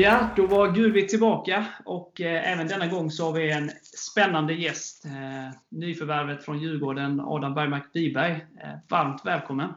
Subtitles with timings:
[0.00, 4.54] Ja, då var Gudvik tillbaka och eh, även denna gång så har vi en spännande
[4.54, 5.04] gäst.
[5.04, 8.32] Eh, nyförvärvet från Djurgården, Adam Bergmark Wiberg.
[8.32, 9.72] Eh, varmt välkommen!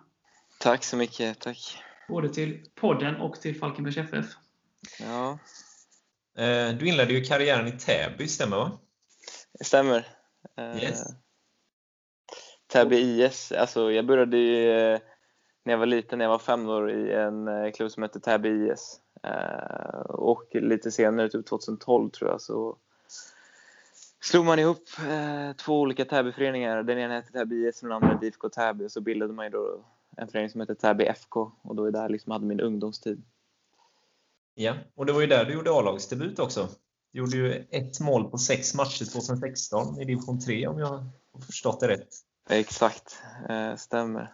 [0.59, 1.77] Tack så mycket, tack!
[2.08, 4.26] Både till podden och till Falkenbergs FF.
[4.99, 5.40] Ja.
[6.80, 8.80] Du inledde ju karriären i Täby, stämmer va?
[9.60, 10.08] Det stämmer.
[10.82, 11.04] Yes.
[12.68, 14.99] Täby IS, alltså jag började ju
[15.66, 18.71] när jag var liten, när jag var fem år, i en klubb som hette Täby
[18.71, 18.99] IS.
[19.24, 22.77] Eh, Och lite senare, typ 2012 tror jag, så
[24.21, 26.84] slog man ihop eh, två olika Täbyföreningar.
[26.84, 28.85] Den ena hette Täby IS och den andra IFK Täby.
[28.85, 29.85] Och så bildade man ju då
[30.18, 31.51] en förening som hette Täby FK.
[31.62, 33.24] Och då är där liksom hade min ungdomstid.
[34.55, 36.70] Ja, och det var ju där du gjorde A-lagsdebut också.
[37.12, 41.41] Du gjorde ju ett mål på sex matcher 2016 i division 3 om jag har
[41.46, 42.10] förstått det rätt.
[42.49, 44.34] Exakt, eh, stämmer.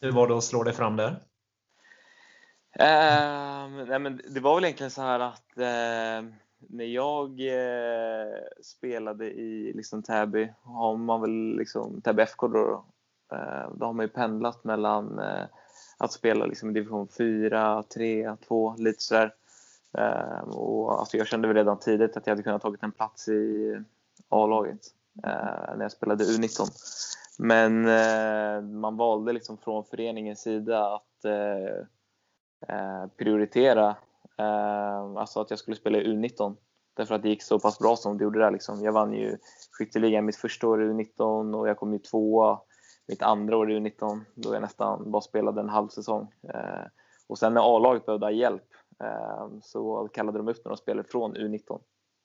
[0.00, 1.22] Hur var det att slå dig fram där?
[2.78, 3.53] Ehm,
[3.88, 6.30] nej men det var väl egentligen så här att eh,
[6.68, 12.84] när jag eh, spelade i liksom Täby, har man väl liksom Täby FK då,
[13.32, 15.44] eh, då har man ju pendlat mellan eh,
[15.98, 19.34] att spela liksom i division 4, 3, 2, lite sådär.
[19.98, 23.28] Eh, och alltså jag kände väl redan tidigt att jag hade kunnat tagit en plats
[23.28, 23.76] i
[24.28, 24.80] A-laget
[25.24, 26.70] eh, när jag spelade U19.
[27.38, 31.86] Men eh, man valde liksom från föreningens sida att eh,
[32.68, 33.96] Eh, prioritera
[34.38, 36.56] eh, alltså att jag skulle spela i U19
[36.96, 38.50] därför att det gick så pass bra som det gjorde där.
[38.50, 38.84] Liksom.
[38.84, 39.38] Jag vann ju
[39.78, 42.60] skytteligan mitt första år i U19 och jag kom ju tvåa
[43.08, 46.32] mitt andra år i U19 då jag nästan bara spelade en halv säsong.
[46.54, 46.86] Eh,
[47.26, 48.68] och sen när A-laget behövde ha hjälp
[49.00, 51.80] eh, så kallade de upp några spelare från U19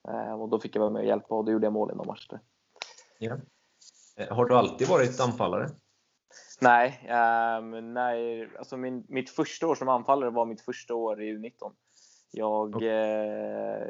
[0.08, 1.96] eh, och då fick jag vara med och hjälpa och då gjorde jag mål i
[1.96, 2.40] några matcher.
[3.20, 3.38] Ja.
[4.18, 5.70] Eh, har du alltid varit anfallare?
[6.60, 11.38] Nej, ehm, nej alltså min, mitt första år som anfallare var mitt första år i
[11.38, 11.72] U19.
[12.32, 13.88] Jag eh,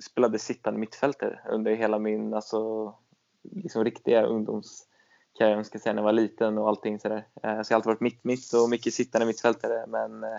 [0.00, 2.94] spelade sittande mittfältare under hela min alltså,
[3.42, 7.26] liksom riktiga ungdomskarriär, ska säga, när jag var liten och allting sådär.
[7.42, 9.86] Eh, så jag har alltid varit mitt-mitt och mycket sittande mittfältare.
[9.86, 10.38] Men eh,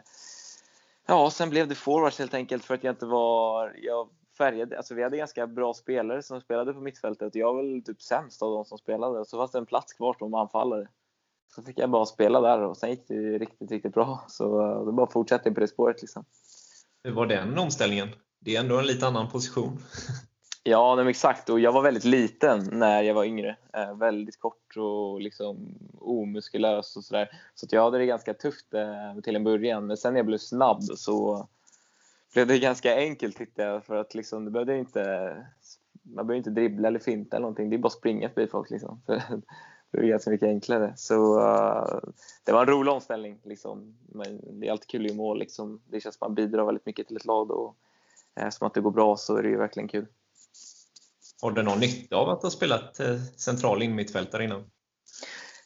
[1.05, 3.75] ja, sen blev det forwards helt enkelt för att jag inte var...
[3.81, 7.35] Jag färgade, alltså vi hade ganska bra spelare som spelade på mittfältet.
[7.35, 9.25] Jag var väl typ sämst av de som spelade.
[9.25, 10.87] Så fanns det en plats kvar som anfallare.
[11.55, 14.25] Så fick jag bara spela där och sen gick det riktigt, riktigt bra.
[14.27, 16.25] Så eh, det bara fortsatte på det spåret liksom.
[17.03, 18.09] Hur var den omställningen?
[18.39, 19.77] Det är ändå en lite annan position.
[20.65, 21.49] Ja, men exakt.
[21.49, 23.57] Och jag var väldigt liten när jag var yngre.
[23.73, 27.29] Eh, väldigt kort och liksom omuskulös och sådär.
[27.55, 29.87] Så att jag hade det ganska tufft eh, till en början.
[29.87, 31.47] Men sen när jag blev snabb så
[32.33, 33.85] blev det ganska enkelt tyckte jag.
[33.85, 35.01] För att liksom, det behövde inte,
[36.03, 37.69] man behöver inte dribbla eller finta eller någonting.
[37.69, 38.69] Det är bara att springa förbi folk.
[38.69, 39.01] Liksom.
[39.91, 40.93] det är ganska mycket enklare.
[40.95, 41.99] Så uh,
[42.43, 43.39] det var en rolig omställning.
[43.43, 43.97] Liksom.
[44.07, 45.39] Men det är alltid kul att göra mål.
[45.39, 45.81] Liksom.
[45.87, 47.51] Det känns som att man bidrar väldigt mycket till ett lag.
[47.51, 47.75] Och,
[48.35, 50.05] eh, som att det går bra så är det ju verkligen kul.
[51.41, 54.63] Har du någon nytta av att ha spelat eh, central innermittfältare innan?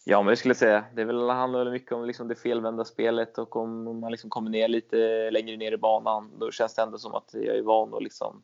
[0.09, 0.85] Ja, men det skulle jag säga.
[0.93, 4.29] Det är väl, handlar väl mycket om liksom det felvända spelet och om man liksom
[4.29, 4.97] kommer ner lite
[5.31, 6.31] längre ner i banan.
[6.39, 8.43] Då känns det ändå som att jag är van att liksom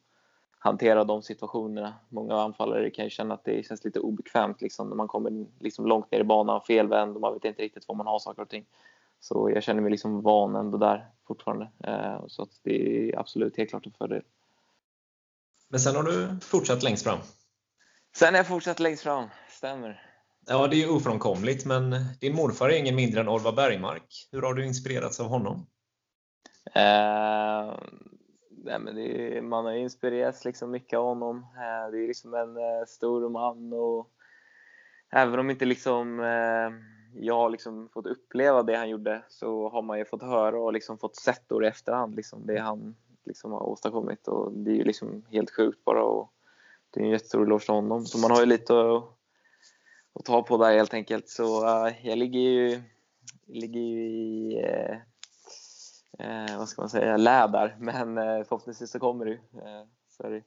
[0.59, 1.93] hantera de situationerna.
[2.09, 5.85] Många anfallare kan ju känna att det känns lite obekvämt liksom, när man kommer liksom
[5.85, 8.49] långt ner i banan, felvänd och man vet inte riktigt var man har saker och
[8.49, 8.65] ting.
[9.19, 11.67] Så jag känner mig liksom van ändå där fortfarande.
[11.83, 14.23] Eh, så att det är absolut helt klart en fördel.
[15.69, 17.19] Men sen har du fortsatt längst fram.
[18.15, 20.12] Sen har jag fortsatt längst fram, stämmer.
[20.47, 24.27] Ja, det är ofrånkomligt, men din morfar är ingen mindre än Orvar Bergmark.
[24.31, 25.67] Hur har du inspirerats av honom?
[26.75, 27.73] Eh,
[28.49, 31.37] nej, men är, man har inspirerats liksom mycket av honom.
[31.37, 34.09] Eh, det är liksom en eh, stor man och
[35.11, 36.71] även om inte liksom, eh,
[37.23, 40.73] jag har liksom fått uppleva det han gjorde så har man ju fått höra och
[40.73, 42.95] liksom fått sett då i efterhand liksom, det han
[43.25, 44.27] liksom har åstadkommit.
[44.27, 46.03] Och det är ju liksom helt sjukt bara.
[46.03, 46.33] Och
[46.89, 48.05] det är en jättestor eloge till honom.
[48.05, 49.03] Så man har ju lite att,
[50.13, 51.29] att ta på där helt enkelt.
[51.29, 52.81] Så uh, jag ligger ju,
[53.47, 54.97] ligger ju i eh,
[56.19, 57.75] eh, vad ska man säga, lä där.
[57.79, 59.33] Men eh, förhoppningsvis så kommer ju.
[59.33, 60.43] Eh, det.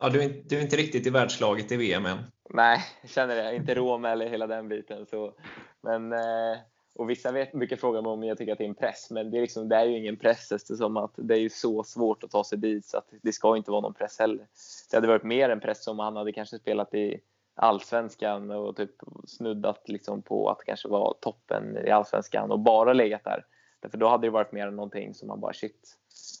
[0.00, 2.18] Ja, du, är, du är inte riktigt i världslaget i VM än.
[2.50, 3.56] Nej, jag känner det.
[3.56, 5.06] Inte Rom eller hela den biten.
[5.06, 5.34] Så,
[5.80, 6.58] men, eh,
[6.94, 9.30] och vissa vet, brukar fråga mig om jag tycker att det är en press, men
[9.30, 12.24] det är, liksom, det är ju ingen press eftersom att det är ju så svårt
[12.24, 14.46] att ta sig dit så att det ska inte vara någon press heller.
[14.90, 17.20] Det hade varit mer en press om han hade kanske spelat i
[17.54, 18.94] allsvenskan och typ
[19.26, 23.44] snuddat liksom på att kanske vara toppen i allsvenskan och bara legat där.
[23.80, 25.96] Därför då hade det varit mer än någonting som man bara shit.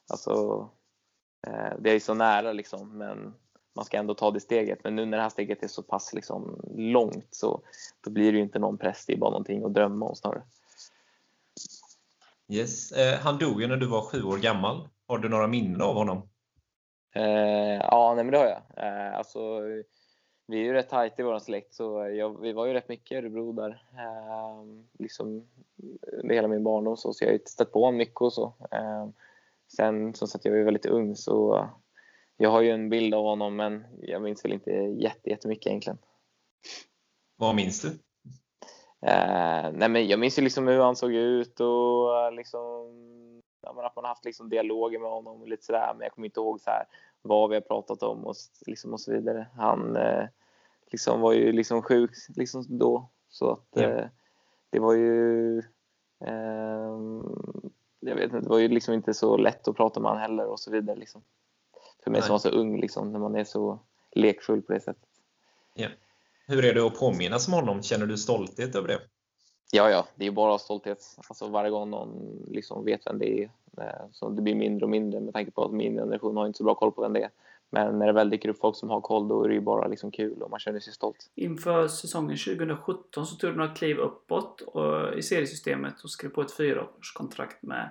[0.08, 0.68] Alltså,
[1.46, 3.34] eh, det är ju så nära liksom, men
[3.76, 4.84] man ska ändå ta det steget.
[4.84, 7.62] Men nu när det här steget är så pass liksom långt så
[8.00, 9.06] då blir det ju inte någon press.
[9.06, 10.42] Det är bara någonting att drömma om snarare.
[12.48, 12.92] Yes.
[12.92, 14.88] Eh, han dog ju när du var sju år gammal.
[15.06, 16.28] Har du några minnen av honom?
[17.14, 18.62] Eh, ja, nej, men det har jag.
[18.76, 19.38] Eh, alltså,
[20.50, 23.12] vi är ju rätt tajt i vår släkt, så jag, vi var ju rätt mycket
[23.12, 23.82] i Örebro där.
[23.92, 24.64] Eh,
[24.98, 25.48] liksom
[26.24, 28.54] hela min barndom, så, så jag har ju stött på honom mycket och så.
[28.70, 29.08] Eh,
[29.76, 31.68] sen som sagt, jag var väldigt ung, så
[32.36, 34.70] jag har ju en bild av honom, men jag minns väl inte
[35.24, 35.98] jättemycket egentligen.
[37.36, 37.88] Vad minns du?
[39.06, 42.88] Eh, nej men jag minns ju liksom hur han såg ut och liksom,
[43.62, 46.26] ja, att man har haft liksom dialoger med honom och lite sådär, men jag kommer
[46.26, 46.84] inte ihåg så här,
[47.22, 48.34] vad vi har pratat om och,
[48.66, 49.46] liksom och så vidare.
[49.56, 50.24] Han eh,
[50.90, 53.82] liksom var ju liksom sjuk liksom då, så att ja.
[53.82, 54.06] eh,
[54.70, 55.58] det var ju
[56.24, 57.22] ehm,
[58.00, 60.46] jag vet inte, det var ju liksom inte så lätt att prata med honom heller
[60.46, 60.96] och så vidare.
[60.96, 61.22] Liksom.
[62.04, 62.26] För mig Nej.
[62.26, 63.78] som var så ung, liksom, när man är så
[64.12, 65.08] lekfull på det sättet.
[65.74, 65.88] Ja.
[66.46, 67.82] Hur är det att påminnas om honom?
[67.82, 69.00] Känner du stolthet över det?
[69.72, 71.16] Ja, ja, det är bara stolthet.
[71.28, 73.50] Alltså varje gång någon liksom vet vem det är.
[73.78, 76.56] Eh, så det blir mindre och mindre med tanke på att min generation har inte
[76.56, 77.30] så bra koll på vem det är.
[77.70, 79.88] Men när det väl dyker upp folk som har koll då är det ju bara
[79.88, 81.30] liksom kul och man känner sig stolt.
[81.34, 84.62] Inför säsongen 2017 så tog du några kliv uppåt
[85.16, 87.90] i seriesystemet och skrev på ett fyraårskontrakt med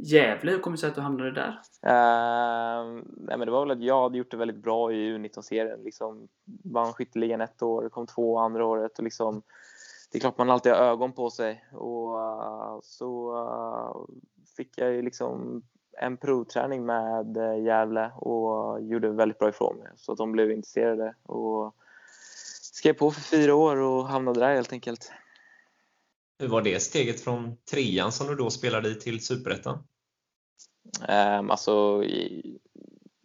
[0.00, 0.50] Gävle.
[0.50, 1.48] Hur kommer det sig att du hamnade där?
[1.86, 5.82] Uh, nej men det var väl att jag hade gjort det väldigt bra i U19-serien.
[5.82, 6.28] Liksom,
[6.64, 8.98] vann skytteligan ett år, kom två andra året.
[8.98, 9.42] Och liksom,
[10.12, 11.64] det är klart man alltid har ögon på sig.
[11.72, 14.16] Och uh, så uh,
[14.56, 15.62] fick jag ju liksom
[16.00, 19.88] en provträning med eh, Gävle och gjorde väldigt bra ifrån mig.
[19.96, 21.74] Så att de blev intresserade och
[22.72, 25.12] skrev på för fyra år och hamnade där helt enkelt.
[26.38, 29.78] Hur var det steget från trean som du då spelade i till superettan?
[31.08, 32.04] Um, alltså,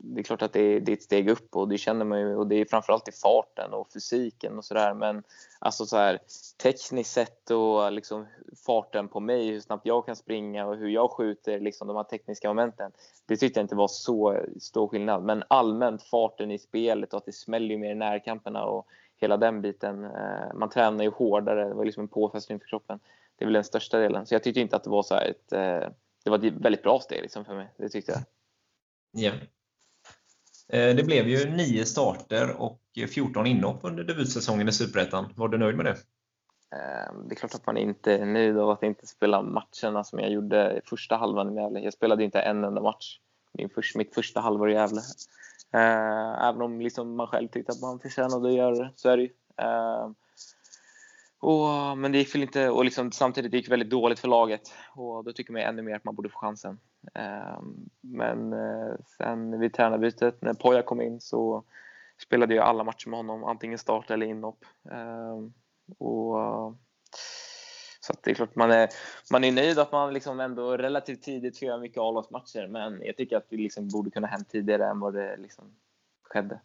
[0.05, 2.19] det är klart att det är, det är, ett steg upp och det känner man
[2.19, 5.23] ju och det är framförallt i farten och fysiken och sådär men
[5.59, 6.19] alltså så här
[6.63, 8.25] tekniskt sett och liksom
[8.65, 12.03] farten på mig, hur snabbt jag kan springa och hur jag skjuter, liksom de här
[12.03, 12.91] tekniska momenten.
[13.25, 17.25] Det tyckte jag inte var så stor skillnad men allmänt farten i spelet och att
[17.25, 20.03] det smäller ju mer i närkamperna och hela den biten.
[20.03, 22.99] Eh, man tränar ju hårdare, det var liksom en påfrestning för kroppen.
[23.35, 24.25] Det är väl den största delen.
[24.25, 25.89] Så jag tyckte inte att det var så ett, eh,
[26.23, 27.67] det var ett väldigt bra steg liksom för mig.
[27.77, 28.21] Det tyckte jag.
[29.23, 29.31] Ja.
[30.73, 32.79] Eh, det blev ju nio starter och
[33.13, 35.33] 14 inhopp under debutsäsongen i Superettan.
[35.35, 35.97] Var du nöjd med det?
[36.75, 40.19] Ehm, det är klart att man inte är nöjd av att inte spela matcherna som
[40.19, 41.79] jag gjorde i första halvan i Gävle.
[41.79, 43.19] Jag spelade inte en enda match
[43.53, 45.01] min först, mitt första halvår i Gävle.
[45.71, 49.17] Ehm, även om liksom man själv tyckte att man förtjänade att göra det, så är
[49.17, 49.29] det ju.
[49.57, 50.15] Ehm,
[51.43, 54.73] och, men det gick väl inte, och liksom, samtidigt det gick väldigt dåligt för laget
[54.95, 56.79] och då tycker man ännu mer att man borde få chansen.
[57.13, 57.61] Ehm, eh,
[58.01, 58.53] men
[59.17, 61.63] sen vid tränarbytet, när Poja kom in, så
[62.21, 64.65] spelade jag alla matcher med honom, antingen start eller inhopp.
[64.91, 65.53] Ehm,
[65.97, 66.35] och,
[67.99, 68.89] så det är klart man är,
[69.31, 73.17] man är nöjd att man liksom ändå relativt tidigt får göra mycket A-lagsmatcher, men jag
[73.17, 75.65] tycker att vi liksom borde kunna hänt tidigare än vad det liksom
[76.23, 76.59] skedde.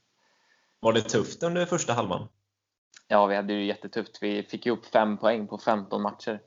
[0.80, 2.28] Var det tufft under första halvan?
[3.08, 4.22] Ja, vi hade ju jättetufft.
[4.22, 6.40] Vi fick ju upp fem poäng på 15 matcher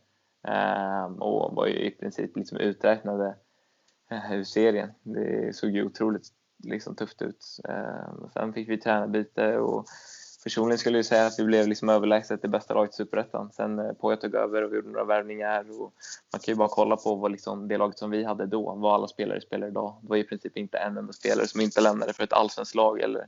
[0.48, 3.36] ehm, och var ju i princip liksom uträknade
[4.12, 4.92] eh, ur serien.
[5.04, 6.28] Det såg ju otroligt
[6.64, 7.60] liksom, tufft ut.
[7.70, 9.86] Ehm, sen fick vi tränarbyte och
[10.44, 13.52] personligen skulle jag säga att vi blev liksom överlägset det bästa laget i Superettan.
[13.52, 15.82] Sen eh, Poya Poja tog över och vi gjorde några värvningar.
[15.82, 15.94] Och
[16.34, 18.94] man kan ju bara kolla på vad liksom, det laget som vi hade då, vad
[18.94, 19.98] alla spelare spelar idag.
[20.02, 23.00] Det var i princip inte en enda spelare som inte lämnade för ett allsvenskt lag
[23.00, 23.28] eller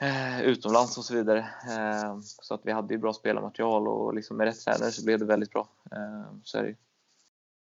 [0.00, 1.38] eh, utomlands och så vidare.
[1.68, 5.18] Eh, så att vi hade ju bra spelarmaterial och liksom med rätt tränare så blev
[5.18, 5.68] det väldigt bra.
[5.92, 6.74] Eh, så är det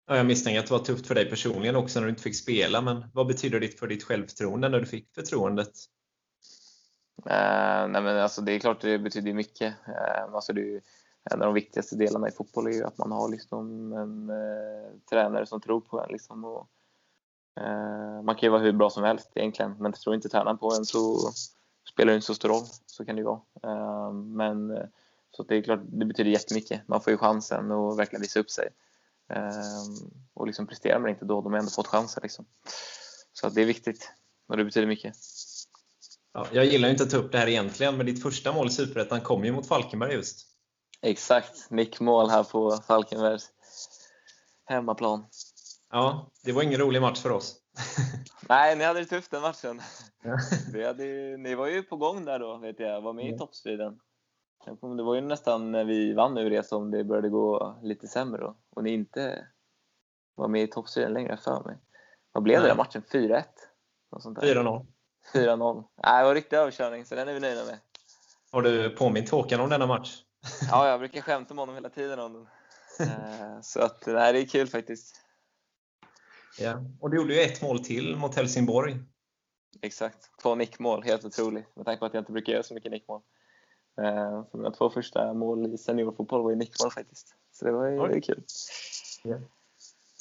[0.07, 2.37] Ja, jag misstänker att det var tufft för dig personligen också när du inte fick
[2.37, 5.73] spela, men vad betyder det för ditt självförtroende när du fick förtroendet?
[7.19, 9.75] Uh, nej men alltså det är klart det betyder mycket.
[9.89, 10.81] Uh, alltså det är ju,
[11.31, 14.91] en av de viktigaste delarna i fotboll är ju att man har liksom en uh,
[15.11, 16.13] tränare som tror på en.
[16.13, 16.69] Liksom, och,
[18.25, 20.85] man kan ju vara hur bra som helst egentligen, men tror inte tränaren på en
[20.85, 21.33] så
[21.93, 22.65] spelar det inte så stor roll.
[22.87, 24.13] Så kan det ju vara.
[24.13, 24.73] men
[25.31, 26.89] så det är klart, det betyder jättemycket.
[26.89, 28.69] Man får ju chansen att verkligen visa upp sig.
[30.35, 32.21] och liksom presterar man inte då, de har ändå fått chansen.
[32.23, 32.47] Liksom.
[33.33, 34.13] Så det är viktigt
[34.49, 35.17] och det betyder mycket.
[36.33, 38.71] Ja, jag gillar inte att ta upp det här egentligen, men ditt första mål i
[38.71, 40.47] Superettan kom ju mot Falkenberg just.
[41.03, 43.51] Exakt, nickmål här på Falkenbergs
[44.65, 45.27] hemmaplan.
[45.91, 47.57] Ja, det var ingen rolig match för oss.
[48.49, 49.83] Nej, ni hade det tufft den matchen.
[50.73, 53.01] Vi hade ni var ju på gång där då, vet jag.
[53.01, 54.01] Var med i toppstriden.
[54.97, 58.41] Det var ju nästan när vi vann nu det som det började gå lite sämre
[58.41, 58.57] då.
[58.71, 59.47] Och ni inte
[60.35, 61.77] var med i toppstriden längre för mig.
[62.33, 63.03] Vad blev det där matchen?
[63.13, 63.45] 4-1?
[64.13, 64.87] 4-0.
[65.33, 65.85] 4-0.
[66.03, 67.79] Nej, det var riktig överkörning, så den är vi nöjda med.
[68.53, 70.23] Har du påmint Håkan om denna match?
[70.71, 72.47] Ja, jag brukar skämta med honom hela tiden om den.
[73.09, 75.17] Eh, så att, nej, det är kul faktiskt.
[76.59, 76.81] Ja.
[77.01, 78.97] Och du gjorde ju ett mål till mot Helsingborg.
[79.83, 80.31] Exakt.
[80.43, 81.77] Två nickmål, helt otroligt.
[81.77, 83.21] Med tanke på att jag inte brukar göra så mycket nickmål.
[84.01, 87.35] Eh, så mina två första mål i seniorfotboll var ju nickmål faktiskt.
[87.53, 88.43] Så det var ju det kul.
[89.25, 89.37] Ja.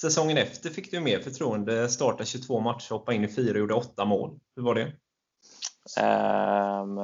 [0.02, 3.74] Säsongen efter fick du mer förtroende, starta 22 matcher, hoppa in i fyra och gjorde
[3.74, 4.40] åtta mål.
[4.56, 4.92] Hur var det?
[6.02, 6.96] Um,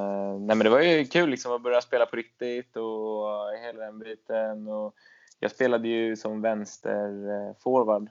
[0.48, 3.28] nej men det var ju kul liksom att börja spela på riktigt och
[3.64, 4.68] hela den biten.
[4.68, 4.96] Och
[5.40, 8.10] jag spelade ju som vänsterforward,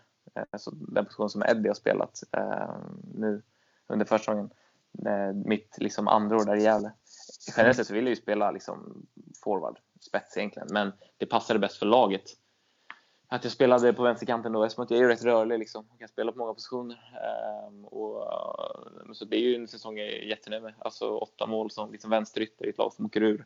[0.50, 2.76] alltså den position som Eddie har spelat uh,
[3.14, 3.42] nu
[3.88, 4.50] under försäsongen.
[5.07, 6.92] Eh, mitt liksom andra år där i Gävle.
[7.57, 9.07] Generellt sett så ville jag ju spela liksom
[9.45, 12.25] forward, spets egentligen, men det passade bäst för laget
[13.30, 15.87] att jag spelade på vänsterkanten då eftersom jag är rätt rörlig liksom.
[15.90, 16.97] Jag kan spela på många positioner.
[17.25, 20.75] Ehm, och, så det är ju en säsong jag är jättenöjd med.
[20.78, 23.45] Alltså åtta mål som liksom vänsterytter i ett lag som åker ur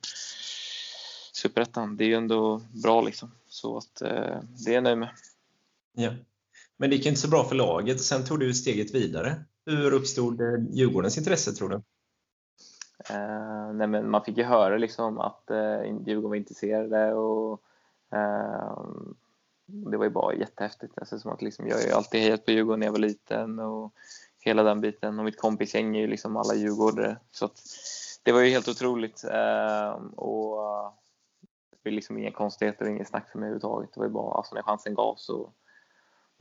[1.33, 1.97] Superettan.
[1.97, 3.31] Det är ju ändå bra liksom.
[3.49, 5.09] Så att eh, det är jag nöjd med.
[5.93, 6.11] Ja.
[6.77, 8.01] Men det gick inte så bra för laget.
[8.01, 9.45] Sen tog du steget vidare.
[9.66, 11.83] Hur uppstod eh, Djurgårdens intresse tror du?
[13.11, 17.62] Uh, nej men man fick ju höra liksom att uh, Djurgården var intresserade och
[18.14, 18.87] uh,
[19.66, 20.99] det var ju bara jättehäftigt.
[20.99, 23.59] Alltså, som att liksom, jag har ju alltid hejat på Djurgården när jag var liten
[23.59, 23.95] och
[24.40, 25.19] hela den biten.
[25.19, 27.16] Och mitt kompisgäng är ju liksom alla djurgårdare.
[27.31, 27.61] Så att,
[28.23, 29.25] det var ju helt otroligt.
[29.25, 30.57] Ehm, och
[31.71, 33.90] det var liksom inga konstigheter och inget snack för mig överhuvudtaget.
[33.95, 35.50] Det var ju bara, alltså när chansen gavs så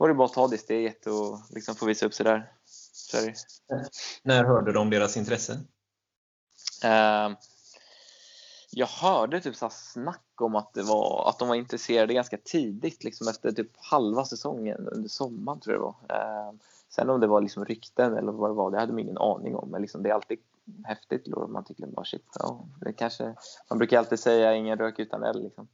[0.02, 2.52] var det bara att ta det steget och liksom få visa upp sig där.
[2.92, 3.16] Så
[4.22, 5.52] När hörde du om deras intresse?
[6.84, 7.36] Uh,
[8.70, 13.04] jag hörde typ så snack om att, det var, att de var intresserade ganska tidigt,
[13.04, 16.18] liksom efter typ halva säsongen under sommaren tror jag det var.
[16.18, 16.52] Eh,
[16.88, 19.56] sen om det var liksom rykten eller vad det var, det hade man ingen aning
[19.56, 19.68] om.
[19.70, 20.38] Men liksom, det är alltid
[20.84, 21.26] häftigt.
[21.48, 23.34] Man tycker bara shit, ja, det kanske,
[23.68, 25.42] man brukar alltid säga ingen rök utan eld.
[25.42, 25.68] Liksom.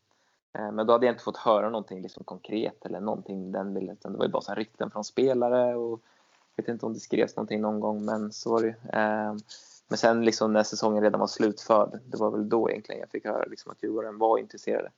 [0.52, 3.96] Eh, men då hade jag inte fått höra någonting liksom, konkret eller någonting den bilden.
[4.02, 6.00] Det var ju bara så rykten från spelare och
[6.54, 9.34] jag vet inte om det skrevs någonting någon gång, men så var det eh,
[9.88, 13.24] men sen liksom när säsongen redan var slutförd, det var väl då egentligen jag fick
[13.24, 14.90] höra liksom att Djurgården var intresserade.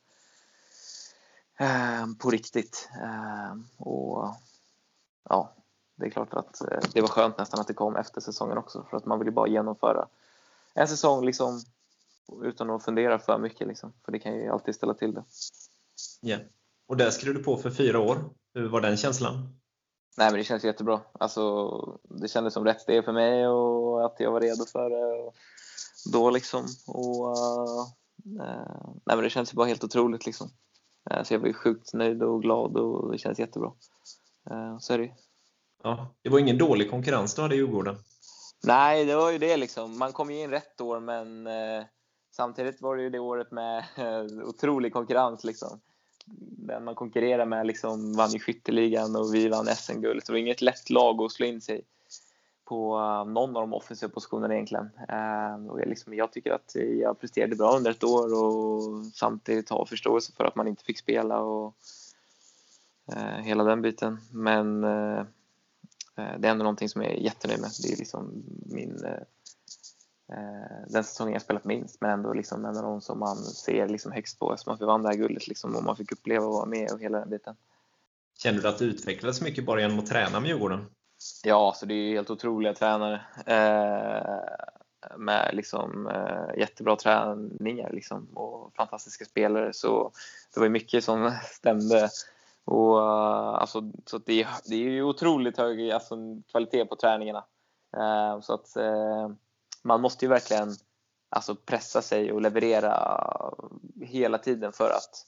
[1.59, 2.89] Eh, på riktigt.
[3.03, 4.35] Eh, och
[5.29, 5.53] ja,
[5.97, 8.87] det är klart att eh, det var skönt nästan att det kom efter säsongen också
[8.91, 10.07] för att man ville bara genomföra
[10.75, 11.61] en säsong liksom
[12.45, 15.25] utan att fundera för mycket liksom, för det kan ju alltid ställa till det.
[16.21, 16.39] Ja,
[16.89, 18.19] och där skrev du på för fyra år.
[18.55, 19.61] Hur var den känslan?
[20.19, 21.01] Nej, men det känns jättebra.
[21.13, 21.71] Alltså,
[22.03, 25.33] det kändes som rätt steg för mig och att jag var redo för det.
[26.13, 26.67] Då liksom.
[26.87, 27.87] Och, uh,
[29.05, 30.27] nej, men det känns bara helt otroligt.
[30.27, 30.51] Liksom.
[31.11, 33.73] Uh, så jag var sjukt nöjd och glad och det känns jättebra.
[34.51, 35.11] Uh, så är det
[35.83, 37.97] Ja, det var ingen dålig konkurrens du hade i Djurgården?
[38.63, 39.57] Nej, det var ju det.
[39.57, 39.99] Liksom.
[39.99, 41.47] Man kom ju in rätt år, men
[42.31, 45.45] samtidigt var det ju det året med eh, otrolig konkurrens.
[45.45, 45.81] Liksom
[46.67, 50.23] den man konkurrerar med liksom vann ju skytteligan och vi vann SM-guld.
[50.23, 51.85] Så det var inget lätt lag att slå in sig
[52.65, 54.91] på eh, någon av de offensiva positionerna egentligen.
[55.09, 59.71] Eh, och jag, liksom, jag tycker att jag presterade bra under ett år och samtidigt
[59.71, 61.75] har förståelse för att man inte fick spela och
[63.43, 64.19] hela den biten.
[64.33, 64.89] Men det
[66.17, 67.71] är ändå någonting som jag är jättenöjd med.
[67.83, 69.05] Det är liksom min
[70.87, 74.13] den säsongen jag spelat minst, men ändå liksom en av de som man ser liksom
[74.13, 76.53] högst på eftersom att vi vann det här guldet liksom, och man fick uppleva och
[76.53, 77.57] vara med och hela den biten.
[78.39, 80.87] Känner du att du utvecklades mycket bara genom att träna med Djurgården?
[81.45, 83.21] Ja, så det är helt otroliga tränare.
[83.47, 89.73] Eh, med liksom, eh, jättebra träningar liksom, och fantastiska spelare.
[89.73, 90.13] Så
[90.55, 92.09] det var mycket som stämde.
[92.65, 96.17] Och, uh, alltså, så det, det är ju otroligt hög alltså,
[96.51, 97.45] kvalitet på träningarna.
[97.97, 99.29] Uh, så att uh,
[99.83, 100.75] man måste ju verkligen
[101.29, 102.95] alltså, pressa sig och leverera
[104.01, 105.27] hela tiden för att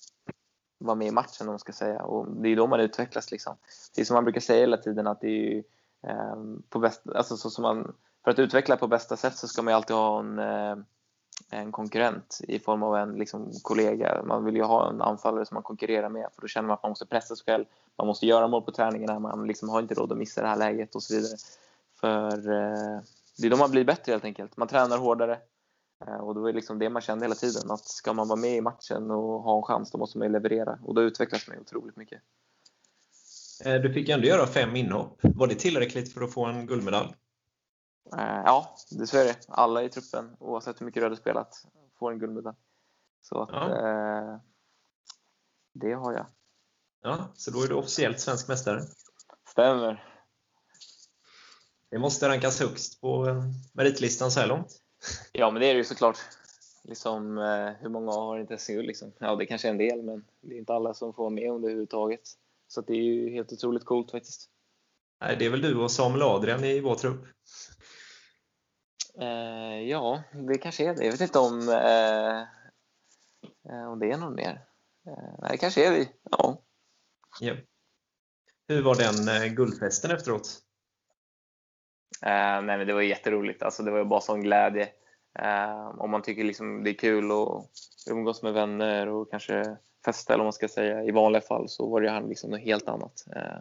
[0.79, 2.03] vara med i matchen om man ska säga.
[2.03, 3.31] Och det är då man utvecklas.
[3.31, 3.57] Liksom.
[3.95, 5.63] Det är som man brukar säga hela tiden att det är ju,
[6.03, 6.37] eh,
[6.69, 7.95] på bästa, alltså, så som man,
[8.25, 10.77] för att utveckla på bästa sätt så ska man ju alltid ha en, eh,
[11.51, 14.23] en konkurrent i form av en liksom, kollega.
[14.25, 16.83] Man vill ju ha en anfallare som man konkurrerar med för då känner man att
[16.83, 17.65] man måste pressa sig själv.
[17.99, 20.57] Man måste göra mål på träningarna, man liksom har inte råd att missa det här
[20.57, 21.37] läget och så vidare.
[22.01, 23.01] För eh,
[23.39, 24.57] det är då man blir bättre helt enkelt.
[24.57, 25.41] Man tränar hårdare.
[26.07, 28.57] Eh, och då är liksom det man kände hela tiden, att ska man vara med
[28.57, 30.79] i matchen och ha en chans, då måste man leverera.
[30.83, 32.23] Och då utvecklas man otroligt mycket.
[33.65, 35.21] Eh, du fick ändå göra fem inhopp.
[35.23, 37.15] Var det tillräckligt för att få en guldmedalj?
[38.19, 39.37] Eh, ja, det är det.
[39.49, 41.67] Alla i truppen, oavsett hur mycket du hade spelat,
[41.99, 42.57] får en guldmedalj.
[43.21, 44.41] Så att, ja.
[45.75, 46.27] det har jag.
[47.03, 48.81] Ja, så då är du officiellt svensk mästare?
[49.49, 50.12] Stämmer.
[51.93, 54.83] Det måste rankas högst på eh, meritlistan så här långt.
[55.33, 56.19] Ja, men det är det ju såklart.
[56.85, 58.87] liksom, eh, hur många har inte SM-guld?
[58.87, 59.13] Liksom?
[59.19, 61.53] Ja, det kanske är en del, men det är inte alla som får vara med
[61.53, 62.21] om det överhuvudtaget.
[62.69, 64.51] Så det är ju helt otroligt coolt faktiskt.
[65.21, 67.25] Nej, det är väl du och Samuel Adrian i vår trupp?
[69.21, 71.05] Eh, ja, det kanske är det.
[71.05, 72.41] Jag vet inte om, eh,
[73.73, 74.65] eh om det är någon mer.
[75.07, 76.09] Eh, nej, det kanske är vi.
[76.31, 76.63] Ja.
[77.41, 77.55] ja.
[78.69, 80.63] Hur var den guldfesten efteråt?
[82.23, 83.63] Eh, nej, men det var jätteroligt.
[83.63, 84.89] Alltså, det var bara sån glädje.
[85.39, 87.69] Eh, om man tycker liksom det är kul att
[88.11, 91.91] umgås med vänner och kanske festa, eller vad man ska säga, i vanliga fall så
[91.91, 93.25] var det här liksom något helt annat.
[93.37, 93.59] Eh,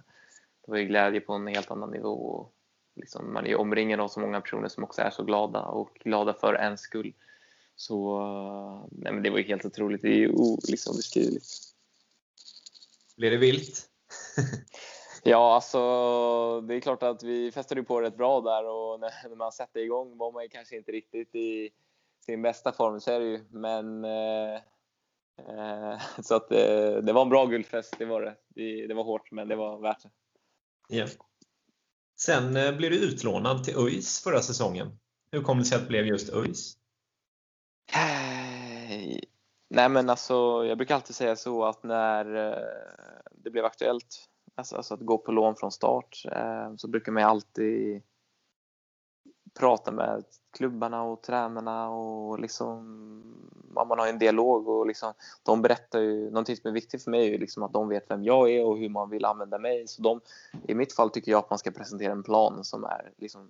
[0.66, 2.14] det var ju glädje på en helt annan nivå.
[2.14, 2.54] Och
[2.96, 6.34] liksom, man är omringad av så många personer som också är så glada och glada
[6.34, 7.14] för ens skull.
[7.76, 8.20] Så
[8.92, 10.02] nej, men det var ju helt otroligt.
[10.02, 10.32] Det är ju
[10.68, 11.46] liksom beskrivligt.
[13.18, 13.90] Blev det vilt?
[15.24, 19.36] ja, alltså det är klart att vi festade på rätt bra där och när, när
[19.36, 21.70] man satte igång var man kanske inte riktigt i
[22.26, 23.46] sin bästa form, så är det ju.
[23.50, 24.54] Men eh,
[25.38, 28.36] eh, så att eh, det var en bra guldfest, det var det.
[28.48, 30.96] Det, det var hårt, men det var värt det.
[30.96, 31.10] Yeah.
[32.20, 35.00] Sen eh, blev du utlånad till ÖIS förra säsongen.
[35.32, 36.78] Hur kom det sig att det blev just ÖIS?
[39.70, 44.31] Nej men alltså, jag brukar alltid säga så att när eh, det blev aktuellt
[44.62, 48.02] alltså, alltså att gå på lån från start eh, så brukar man alltid
[49.60, 52.76] prata med klubbarna och tränarna och liksom,
[53.74, 55.14] man har en dialog och liksom,
[55.44, 58.12] de berättar ju, någonting som är viktigt för mig är ju liksom att de vet
[58.12, 59.88] vem jag är och hur man vill använda mig.
[59.88, 60.22] Så de,
[60.68, 63.50] I mitt fall tycker jag att man ska presentera en plan som är, liksom,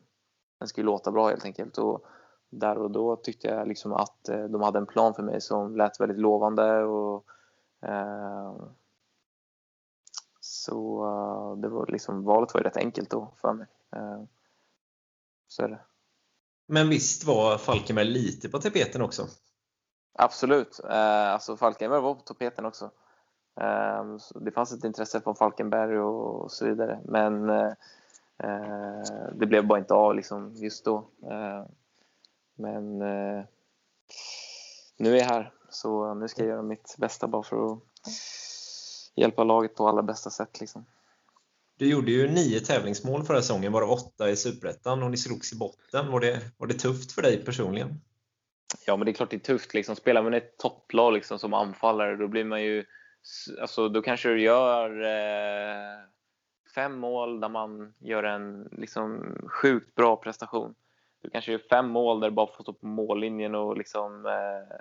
[0.60, 1.78] den ska ju låta bra helt enkelt.
[1.78, 2.06] Och
[2.50, 5.76] där och då tyckte jag liksom att eh, de hade en plan för mig som
[5.76, 6.84] lät väldigt lovande.
[6.84, 7.26] Och,
[7.82, 8.54] eh,
[10.62, 13.68] så uh, det var liksom, valet var ju rätt enkelt då för mig.
[13.96, 14.24] Uh,
[15.48, 15.80] så är det.
[16.68, 19.28] Men visst var Falkenberg lite på tapeten också?
[20.14, 20.80] Absolut.
[20.90, 22.92] Eh, alltså Falkenberg var på tapeten också.
[23.62, 27.00] Eh, det fanns ett intresse från Falkenberg och, så vidare.
[27.06, 27.74] Men eh,
[29.34, 31.08] det blev bara inte av liksom, just då.
[32.56, 32.98] men
[34.98, 37.80] nu är jag här, så nu ska jag göra mitt bästa bara för att
[39.16, 40.60] hjälpa laget på allra bästa sätt.
[40.60, 40.86] Liksom.
[41.78, 45.58] Du gjorde ju nio tävlingsmål förra säsongen, varav åtta i Superettan och ni slogs i
[45.58, 46.12] botten.
[46.12, 48.02] Var det, var det tufft för dig personligen?
[48.86, 49.74] Ja, men det är klart det är tufft.
[49.74, 49.96] Liksom.
[49.96, 52.86] Spelar man ett topplag liksom, som anfallare, då blir man ju...
[53.62, 56.00] Alltså, då kanske du gör eh,
[56.76, 60.76] fem mål där man gör en liksom, sjukt bra prestation.
[61.22, 64.78] Du kanske gör fem mål där du bara får stå på mållinjen och liksom, eh,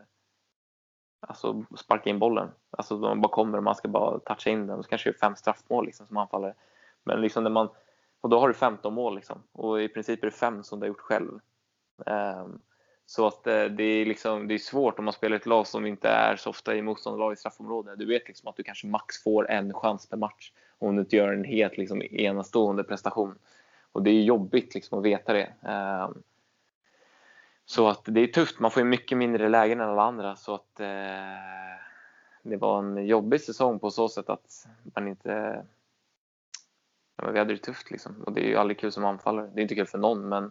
[1.20, 2.48] alltså, sparka in bollen.
[2.70, 4.82] Alltså, man bara kommer och man ska bara toucha in den.
[4.82, 6.54] Så kanske det är fem straffmål liksom, som anfallare.
[7.04, 7.68] Men liksom när man,
[8.20, 9.42] och då har du 15 mål liksom.
[9.52, 11.40] och i princip är det fem som du har gjort själv.
[12.06, 12.60] Um,
[13.06, 15.86] så att eh, det är, liksom, det är svårt om man spelar ett lag som
[15.86, 17.96] inte är så ofta i motståndarlagets straffområde.
[17.96, 21.16] Du vet liksom att du kanske max får en chans per match om du inte
[21.16, 23.38] gör en helt liksom, enastående prestation.
[23.92, 25.52] Och det är jobbigt liksom, att veta det.
[25.62, 26.22] Um,
[27.70, 28.60] så att det är tufft.
[28.60, 30.36] Man får ju mycket mindre lägen än alla andra.
[30.36, 30.86] Så att eh,
[32.42, 35.64] det var en jobbig säsong på så sätt att man inte
[37.16, 38.22] ja, vi hade det tufft liksom.
[38.22, 39.50] Och det är ju aldrig kul som anfallare.
[39.54, 40.50] Det är inte kul för någon, men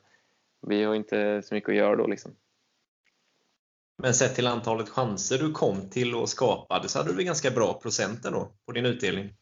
[0.68, 2.36] vi har inte så mycket att göra då liksom.
[3.98, 7.74] Men sett till antalet chanser du kom till och skapade så hade du ganska bra
[7.74, 9.34] procent då på din utdelning?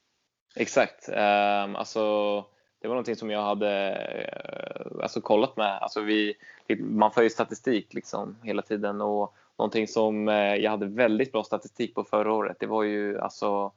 [0.55, 1.09] Exakt.
[1.09, 2.45] Um, alltså,
[2.79, 5.77] det var någonting som jag hade eh, alltså, kollat med.
[5.77, 6.35] Alltså, vi,
[6.79, 11.43] man för ju statistik liksom, hela tiden och någonting som eh, jag hade väldigt bra
[11.43, 13.71] statistik på förra året det var ju alltså,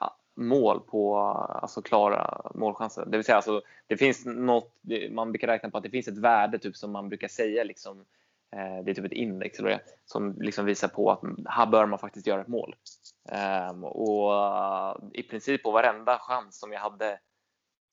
[0.00, 1.18] ja, mål på
[1.62, 3.06] alltså klara målchanser.
[3.06, 4.72] Det vill säga, alltså, det finns något,
[5.10, 8.04] man brukar räkna på att det finns ett värde typ, som man brukar säga, liksom,
[8.52, 11.86] eh, det är typ ett index eller det, som liksom visar på att här bör
[11.86, 12.74] man faktiskt göra ett mål.
[13.70, 17.18] Um, och uh, i princip på varenda chans som jag hade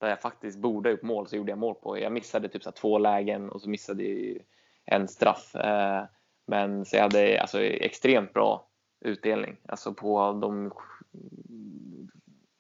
[0.02, 2.00] där jag faktiskt borde ha gjort mål så gjorde jag mål på.
[2.00, 4.42] Jag missade typ så två lägen och så missade jag
[4.86, 5.56] en straff.
[5.56, 6.04] Uh,
[6.46, 8.68] men så jag hade alltså, extremt bra
[9.00, 10.72] utdelning alltså på de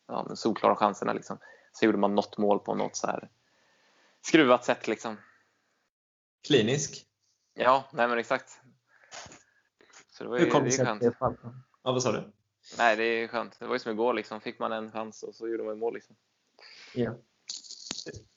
[0.07, 1.13] ja, solklara chanserna.
[1.13, 1.37] Liksom.
[1.71, 3.29] Så gjorde man något mål på något så här
[4.21, 4.87] skruvat sätt.
[4.87, 5.17] Liksom.
[6.47, 7.05] Klinisk?
[7.53, 8.59] Ja, nej men exakt.
[10.11, 11.01] Så det var ju, Hur kom det sig skönt.
[11.01, 12.31] Det ja, vad sa du?
[12.77, 13.59] Nej, det är skönt.
[13.59, 14.13] Det var ju som igår.
[14.13, 14.41] Liksom.
[14.41, 15.93] Fick man en chans och så gjorde man mål.
[15.93, 16.15] Liksom.
[16.93, 17.15] Ja.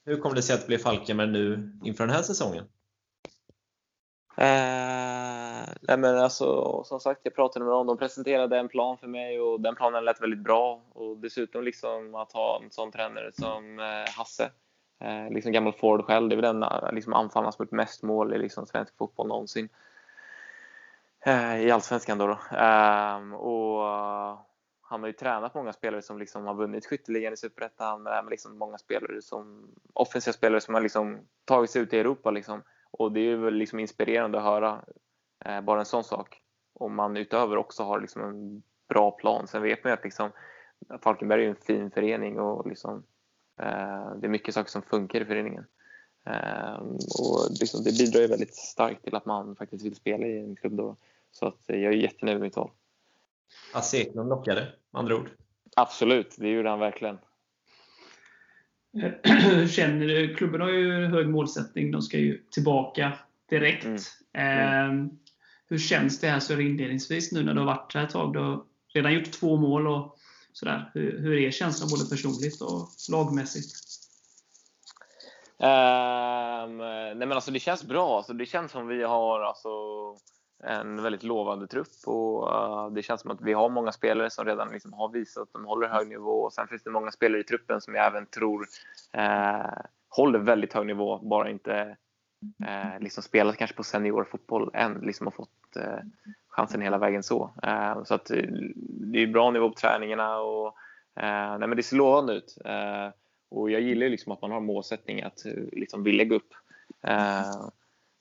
[0.05, 2.65] Hur kom det sig att det blev Falkenberg nu inför den här säsongen?
[4.37, 7.87] Eh, nej men alltså, som sagt, jag pratade med dem.
[7.87, 10.83] De presenterade en plan för mig och den planen lät väldigt bra.
[10.93, 14.51] Och dessutom liksom att ha en sån tränare som eh, Hasse.
[15.01, 16.29] Eh, liksom gammal forward själv.
[16.29, 19.29] Det är väl den eh, liksom, anfallaren som gjort mest mål i liksom, svensk fotboll
[19.29, 19.69] någonsin.
[21.27, 22.19] eh, i Allsvenskan.
[22.19, 22.57] Då, då.
[22.57, 23.81] Ehm, och
[24.87, 28.59] han har ju tränat många spelare som liksom har vunnit skytteligan i Superettan, men liksom
[28.59, 32.31] många spelare som, offensiva spelare som har liksom tagit sig ut i Europa.
[32.31, 32.63] Liksom.
[32.91, 34.85] Och det är väl liksom inspirerande att höra
[35.45, 36.41] eh, bara en sån sak.
[36.73, 39.47] Om man utöver också har liksom en bra plan.
[39.47, 40.31] Sen vet man ju att liksom,
[41.03, 43.03] Falkenberg är en fin förening och liksom,
[43.61, 45.67] eh, det är mycket saker som funkar i föreningen.
[46.27, 46.75] Eh,
[47.21, 50.57] och liksom, det bidrar ju väldigt starkt till att man faktiskt vill spela i en
[50.57, 50.73] klubb.
[50.73, 50.97] Då.
[51.31, 52.71] Så att jag är jättenöjd med mitt val.
[53.95, 55.31] Eklund lockade, med andra ord.
[55.77, 57.19] Absolut, det gjorde han verkligen.
[59.69, 61.91] Känner du, klubben har ju hög målsättning.
[61.91, 63.13] De ska ju tillbaka
[63.51, 63.85] direkt.
[63.85, 63.99] Mm.
[64.33, 65.05] Mm.
[65.05, 65.13] Eh,
[65.69, 68.33] hur känns det här så inledningsvis nu när du har varit här ett tag?
[68.33, 68.65] Du har
[68.95, 69.87] redan gjort två mål.
[69.87, 70.19] och
[70.55, 70.91] sådär.
[70.95, 73.75] Hur, hur är känslan både personligt och lagmässigt?
[75.59, 78.17] Um, nej men alltså det känns bra.
[78.17, 79.69] Alltså det känns som vi har alltså
[80.67, 84.45] en väldigt lovande trupp och uh, det känns som att vi har många spelare som
[84.45, 86.31] redan liksom har visat att de håller hög nivå.
[86.31, 88.67] Och sen finns det många spelare i truppen som jag även tror
[89.19, 91.97] uh, håller väldigt hög nivå, bara inte
[92.63, 95.51] uh, liksom spelat kanske på seniorfotboll än, liksom har fått
[96.49, 97.51] chansen hela vägen så.
[98.05, 98.31] så att
[98.87, 100.75] det är bra nivå på träningarna och
[101.17, 102.59] nej men det ser lovande ut.
[103.51, 106.55] och jag gillar liksom att man har målsättning att liksom vilja gå upp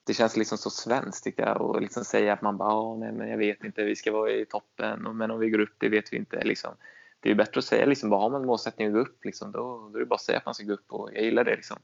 [0.03, 3.29] det känns liksom så svenskt tycker jag och liksom säga att man bara, nej men
[3.29, 6.13] jag vet inte, vi ska vara i toppen, men om vi går upp, det vet
[6.13, 6.43] vi inte.
[6.43, 6.71] Liksom.
[7.19, 9.89] Det är bättre att säga, liksom, bara har man målsättning att gå upp, liksom, då,
[9.89, 11.55] då är det bara att säga att man ska gå upp och jag gillar det.
[11.55, 11.77] Liksom.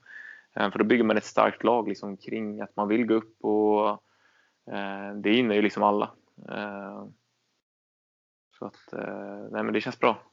[0.53, 3.43] Eh, för då bygger man ett starkt lag liksom, kring att man vill gå upp
[3.43, 3.89] och
[4.73, 6.11] eh, det gynnar ju liksom alla.
[6.49, 7.05] Eh,
[8.59, 10.23] så att, eh, nej men det känns bra.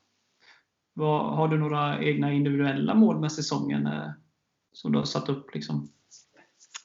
[0.92, 4.10] Vad, har du några egna individuella mål med säsongen eh,
[4.72, 5.54] som du har satt upp?
[5.54, 5.88] Liksom?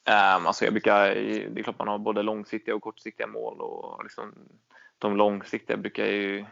[0.10, 4.04] Um, alltså jag brukar, det är klart man har både långsiktiga och kortsiktiga mål och
[4.04, 4.34] liksom,
[4.98, 6.46] de långsiktiga brukar jag ju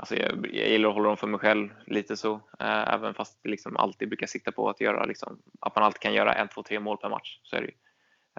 [0.00, 3.38] Alltså jag, jag gillar att hålla dem för mig själv lite så, uh, även fast
[3.42, 6.48] jag liksom alltid brukar sikta på att göra liksom, att man alltid kan göra en,
[6.48, 7.40] två, tre mål per match.
[7.42, 7.72] Så är det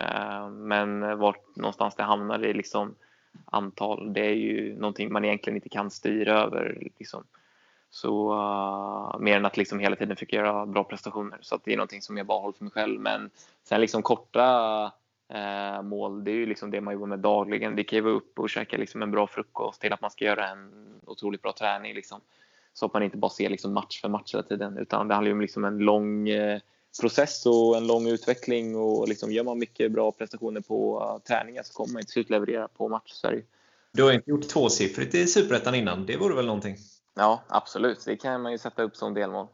[0.03, 2.95] uh, men vart någonstans det hamnar i liksom
[3.45, 6.77] antal, det är ju någonting man egentligen inte kan styra över.
[6.99, 7.23] Liksom.
[7.91, 11.37] Så uh, mer än att liksom hela tiden försöka göra bra prestationer.
[11.41, 12.99] Så att det är någonting som jag bara håller för mig själv.
[12.99, 13.29] Men
[13.63, 14.83] sen liksom korta
[15.33, 17.75] uh, mål, det är ju liksom det man jobbar med dagligen.
[17.75, 20.25] Det kan ju vara upp och käka liksom en bra frukost till att man ska
[20.25, 20.71] göra en
[21.05, 21.93] otroligt bra träning.
[21.93, 22.21] Liksom.
[22.73, 24.77] Så att man inte bara ser liksom match för match hela tiden.
[24.77, 26.59] Utan det handlar ju om liksom en lång uh,
[27.01, 28.75] process och en lång utveckling.
[28.75, 32.67] Och liksom gör man mycket bra prestationer på träningar så kommer man till slut leverera
[32.67, 33.11] på match.
[33.11, 33.43] Sverige.
[33.93, 36.05] Du har inte gjort tvåsiffrigt i Superettan innan.
[36.05, 36.77] Det vore väl någonting?
[37.19, 38.05] Ja, absolut.
[38.05, 39.47] Det kan man ju sätta upp som delmål.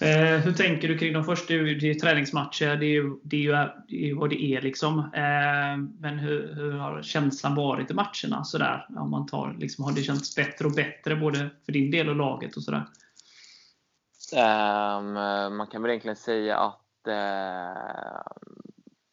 [0.00, 1.54] Eh, hur tänker du kring de första?
[1.54, 3.52] Det är träningsmatcher, det är ju, det är ju,
[3.88, 4.60] det är vad det är.
[4.60, 4.98] Liksom.
[4.98, 8.44] Eh, men hur, hur, har känslan varit i matcherna?
[8.44, 12.08] Sådär, om man tar, liksom, har det känts bättre och bättre både för din del
[12.08, 12.56] och laget?
[12.56, 12.86] och sådär?
[14.32, 15.12] Um,
[15.56, 18.22] man kan väl egentligen säga att uh,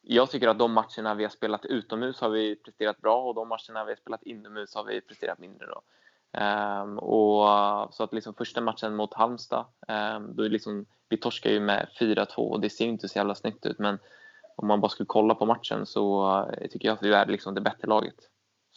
[0.02, 3.48] jag tycker att de matcherna vi har spelat utomhus har vi presterat bra och de
[3.48, 5.66] matcherna vi har spelat inomhus har vi presterat mindre.
[5.66, 5.82] Då.
[6.32, 11.50] Um, och, så att liksom första matchen mot Halmstad, um, då är liksom, vi torskar
[11.50, 13.78] ju med 4-2 och det ser ju inte så jävla snyggt ut.
[13.78, 13.98] Men
[14.56, 17.54] om man bara skulle kolla på matchen så uh, tycker jag att vi är liksom
[17.54, 18.14] det bättre laget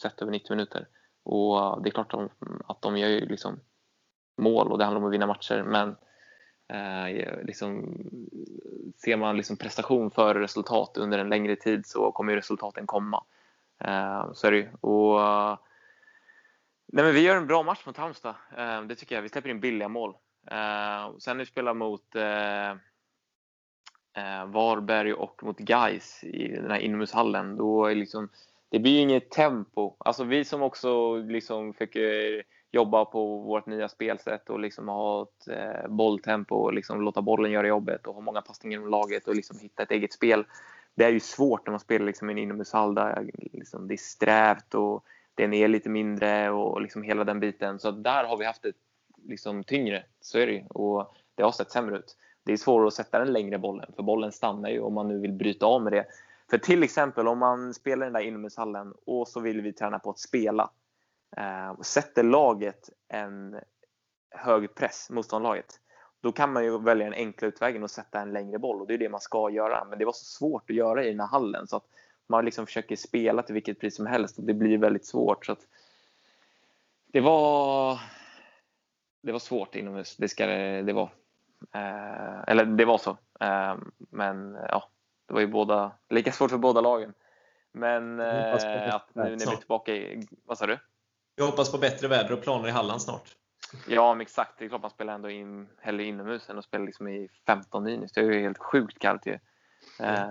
[0.02, 0.88] sett över 90 minuter.
[1.22, 3.60] Och uh, det är klart att de, att de gör ju liksom
[4.36, 5.62] mål och det handlar om att vinna matcher.
[5.62, 5.88] Men
[6.72, 7.96] uh, liksom,
[9.04, 13.24] ser man liksom prestation före resultat under en längre tid så kommer ju resultaten komma.
[13.84, 14.68] Ehm, så är det ju.
[14.80, 15.20] Och,
[16.94, 18.34] Nej, men vi gör en bra match mot Halmstad.
[18.56, 19.22] Ehm, det tycker jag.
[19.22, 20.14] Vi släpper in billiga mål.
[20.50, 22.70] Ehm, sen när vi spelar mot eh,
[24.16, 28.28] eh, Varberg och mot Gais i den här inomhushallen, då är liksom,
[28.68, 29.96] det blir ju inget tempo.
[29.98, 35.48] Alltså vi som också liksom försöker jobba på vårt nya spelsätt och liksom ha ett
[35.48, 39.34] eh, bolltempo och liksom låta bollen göra jobbet och ha många passningar inom laget och
[39.34, 40.44] liksom hitta ett eget spel.
[40.94, 43.98] Det är ju svårt när man spelar liksom i en inomhushall där liksom det är
[43.98, 47.78] strävt och den är lite mindre och liksom hela den biten.
[47.78, 48.72] Så där har vi haft det
[49.24, 50.66] liksom tyngre, så är det ju.
[50.66, 52.16] Och det har sett sämre ut.
[52.44, 55.18] Det är svårare att sätta den längre bollen, för bollen stannar ju om man nu
[55.18, 56.06] vill bryta av med det.
[56.50, 60.10] För till exempel om man spelar den där inomhushallen och så vill vi träna på
[60.10, 60.70] att spela.
[61.36, 63.60] Eh, sätter laget en
[64.30, 65.80] hög press, motståndarlaget,
[66.20, 68.94] då kan man ju välja den enkla utvägen och sätta en längre boll och det
[68.94, 69.84] är det man ska göra.
[69.84, 71.86] Men det var så svårt att göra i den här hallen så att
[72.32, 75.46] man liksom försöker spela till vilket pris som helst och det blir väldigt svårt.
[75.46, 75.56] Så
[77.06, 78.00] det var
[79.22, 81.10] det var svårt inomhus, det ska det vara.
[81.74, 83.10] Eh, eller det var så.
[83.40, 84.88] Eh, men ja,
[85.26, 87.14] det var ju båda, lika svårt för båda lagen.
[87.72, 88.54] Men eh,
[88.94, 90.26] att nu när vi är tillbaka i...
[90.44, 90.78] Vad sa du?
[91.36, 93.36] Jag hoppas på bättre väder och planer i Halland snart.
[93.88, 94.58] Ja, men exakt.
[94.58, 97.84] Det är klart man spelar ändå in, hellre inomhus än att spela liksom i 15
[97.84, 98.12] minus.
[98.12, 99.38] Det är ju helt sjukt kallt ju.
[100.00, 100.30] Mm.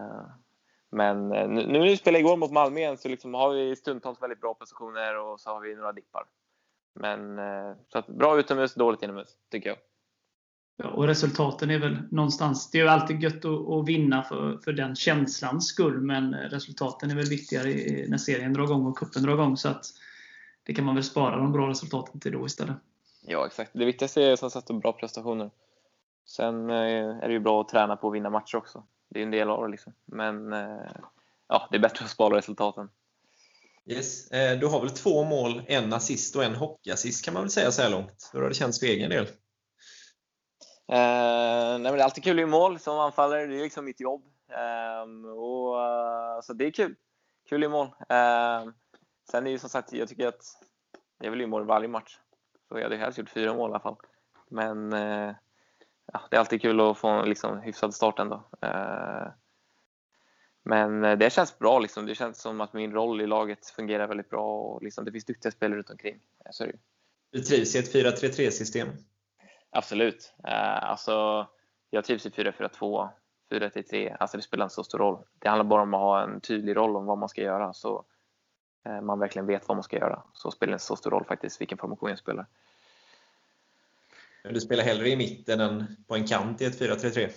[0.92, 3.76] Men eh, nu, nu när vi spelade igår mot Malmö igen så liksom har vi
[3.76, 6.24] stundtals väldigt bra positioner och så har vi några dippar.
[6.94, 9.78] Men eh, så att bra utomhus, dåligt inomhus, tycker jag.
[10.78, 12.72] Ja, och resultaten är väl någonstans...
[12.72, 17.12] Det är ju alltid gött att, att vinna för, för den känslans skull, men resultaten
[17.12, 17.70] är väl viktigare
[18.08, 19.58] när serien drar igång och kuppen drar igång.
[19.58, 19.86] Så att
[20.64, 22.76] det kan man väl spara de bra resultaten till då istället.
[23.22, 23.72] Ja, exakt.
[23.74, 25.52] Det viktigaste är som sagt bra prestationer.
[26.26, 26.76] Sen eh,
[27.24, 28.84] är det ju bra att träna på att vinna matcher också.
[29.12, 29.72] Det är en del av det.
[29.72, 29.94] Liksom.
[30.06, 30.92] Men eh,
[31.48, 32.90] ja, det är bättre att spara resultaten.
[33.86, 34.32] Yes.
[34.32, 37.72] Eh, du har väl två mål, en assist och en hockeyassist kan man väl säga
[37.72, 38.30] så här långt.
[38.34, 39.26] Hur har det känts för egen del?
[40.92, 43.46] Eh, nej, det är alltid kul i mål som anfallare.
[43.46, 44.24] Det är liksom mitt jobb.
[44.50, 46.96] Eh, och, så det är kul.
[47.50, 47.88] Kul i mål.
[47.88, 48.72] Eh,
[49.32, 50.44] sen är det som sagt, jag tycker att
[51.20, 52.20] jag vill ju mål varje match.
[52.68, 53.98] Så jag hade helst gjort fyra mål i alla fall.
[54.50, 55.36] Men eh,
[56.14, 58.44] ja, det är alltid kul att få en liksom, hyfsad start ändå.
[58.62, 59.28] Eh,
[60.64, 61.80] men det känns bra.
[61.80, 62.06] Liksom.
[62.06, 65.26] Det känns som att min roll i laget fungerar väldigt bra och liksom, det finns
[65.26, 66.20] duktiga spelare runt omkring.
[66.52, 66.80] Så det.
[67.32, 68.90] Du trivs i ett 4-3-3-system?
[69.70, 70.34] Absolut.
[70.44, 71.48] Eh, alltså,
[71.90, 73.10] jag trivs i 4-4-2,
[73.52, 74.18] 4-3-3.
[74.20, 75.24] Alltså, det spelar inte så stor roll.
[75.40, 77.74] Det handlar bara om att ha en tydlig roll om vad man ska göra.
[77.74, 78.06] Så
[78.86, 80.24] eh, man verkligen vet vad man ska göra.
[80.34, 82.46] Så spelar det inte så stor roll faktiskt vilken formation jag spelar.
[84.44, 87.24] Du spelar hellre i mitten än på en kant i ett 4-3-3?
[87.26, 87.32] Um,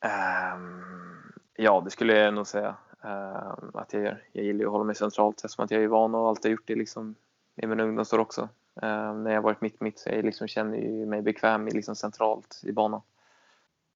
[0.00, 4.22] ehm, ja, det skulle jag nog säga um, att jag gör.
[4.32, 6.66] Jag gillar att hålla mig centralt eftersom att jag är van och alltid har gjort
[6.66, 7.14] det liksom,
[7.62, 8.48] i min ungdomsår också.
[8.82, 12.72] Um, när jag varit mitt-mitt så jag liksom känner jag mig bekväm liksom centralt i
[12.72, 13.00] banan.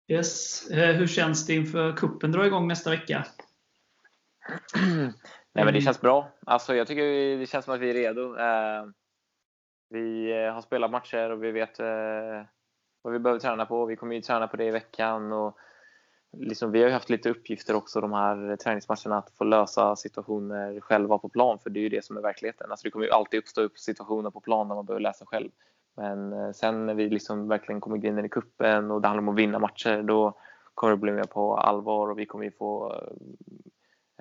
[0.09, 0.67] Yes.
[0.71, 3.27] Uh, hur känns det inför kuppen drar igång nästa vecka?
[5.53, 6.31] Nej, men det känns bra.
[6.47, 8.21] Alltså, jag tycker det känns som att vi är redo.
[8.21, 8.91] Uh,
[9.91, 12.43] vi eh, har spelat matcher och vi vet eh,
[13.03, 13.85] vad vi behöver träna på.
[13.85, 15.33] Vi kommer ju träna på det i veckan.
[15.33, 15.59] Och
[16.33, 20.81] liksom, vi har ju haft lite uppgifter också de här träningsmatcherna att få lösa situationer
[20.81, 21.59] själva på plan.
[21.59, 22.71] För det är ju det som är verkligheten.
[22.71, 25.51] Alltså, det kommer ju alltid uppstå upp situationer på plan där man behöver läsa själv.
[25.97, 29.29] Men eh, sen när vi liksom verkligen kommer in i kuppen och det handlar om
[29.29, 30.39] att vinna matcher då
[30.75, 33.13] kommer det bli mer på allvar och vi kommer ju få eh,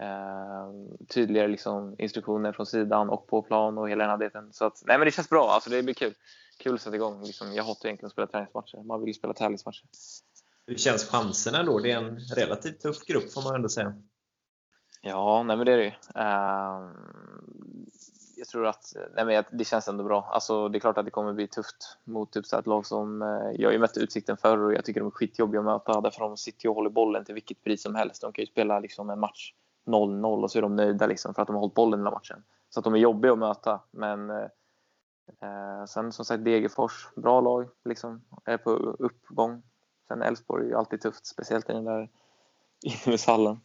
[0.01, 0.71] eh,
[1.07, 4.53] tydligare liksom, instruktioner från sidan och på plan och hela den här biten.
[4.53, 5.49] Så att, nej, men det känns bra.
[5.49, 6.13] Alltså, det blir kul.
[6.59, 7.23] Kul att sätta igång.
[7.23, 8.83] Liksom, jag hatar egentligen att spela träningsmatcher.
[8.83, 9.83] Man vill spela tävlingsmatcher.
[10.67, 11.79] Hur känns chanserna då?
[11.79, 13.93] Det är en relativt tuff grupp får man ändå säga.
[15.01, 15.89] Ja, nej, men det är det ju.
[15.89, 16.89] Uh,
[18.37, 20.29] jag tror att nej, men det känns ändå bra.
[20.31, 23.21] Alltså, det är klart att det kommer bli tufft mot typ, ett lag som...
[23.21, 26.01] Uh, jag har ju mött Utsikten förr och jag tycker de är skitjobbiga att möta.
[26.01, 28.21] Därför de sitter ju och håller bollen till vilket pris som helst.
[28.21, 29.53] De kan ju spela liksom, en match
[29.89, 32.43] 0-0 och så är de nöjda liksom för att de har hållit bollen hela matchen.
[32.69, 33.79] Så att de är jobbiga att möta.
[33.91, 34.47] Men eh,
[35.41, 39.61] eh sen som sagt Degerfors, bra lag, liksom, är på uppgång.
[40.07, 42.09] Sen Elfsborg är ju alltid tufft, speciellt i den där
[42.81, 43.59] inomhushallen.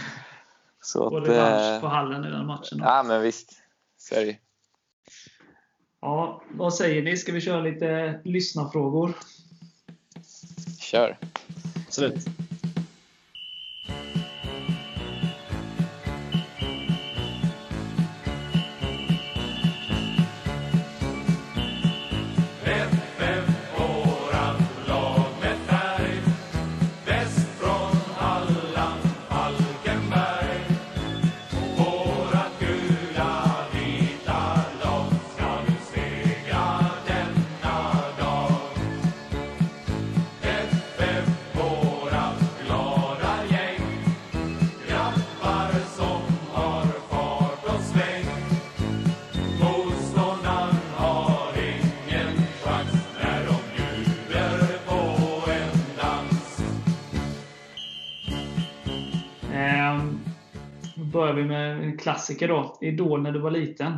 [0.80, 2.78] så att, revansch eh, på hallen i den matchen.
[2.78, 2.84] Då.
[2.84, 3.62] Ja, men visst.
[3.96, 4.38] Så är det
[6.04, 7.16] Ja, vad säger ni?
[7.16, 9.14] Ska vi köra lite lyssnarfrågor?
[10.80, 11.18] Kör!
[11.86, 12.26] Absolut.
[61.98, 62.78] Klassiker då.
[62.80, 63.92] Idol när du var liten?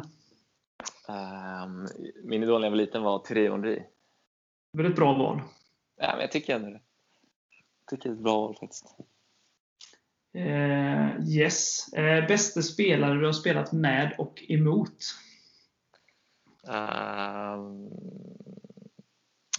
[1.09, 1.89] Um,
[2.25, 3.83] min idol när jag var liten var Thierry Henry.
[4.73, 5.41] Det var ett bra val.
[5.97, 6.81] Ja, men jag tycker ändå det.
[7.85, 8.97] Jag tycker det är ett bra val faktiskt.
[10.37, 11.95] Uh, yes.
[11.99, 14.99] Uh, bästa spelare du har spelat med och emot?
[16.69, 17.59] Uh,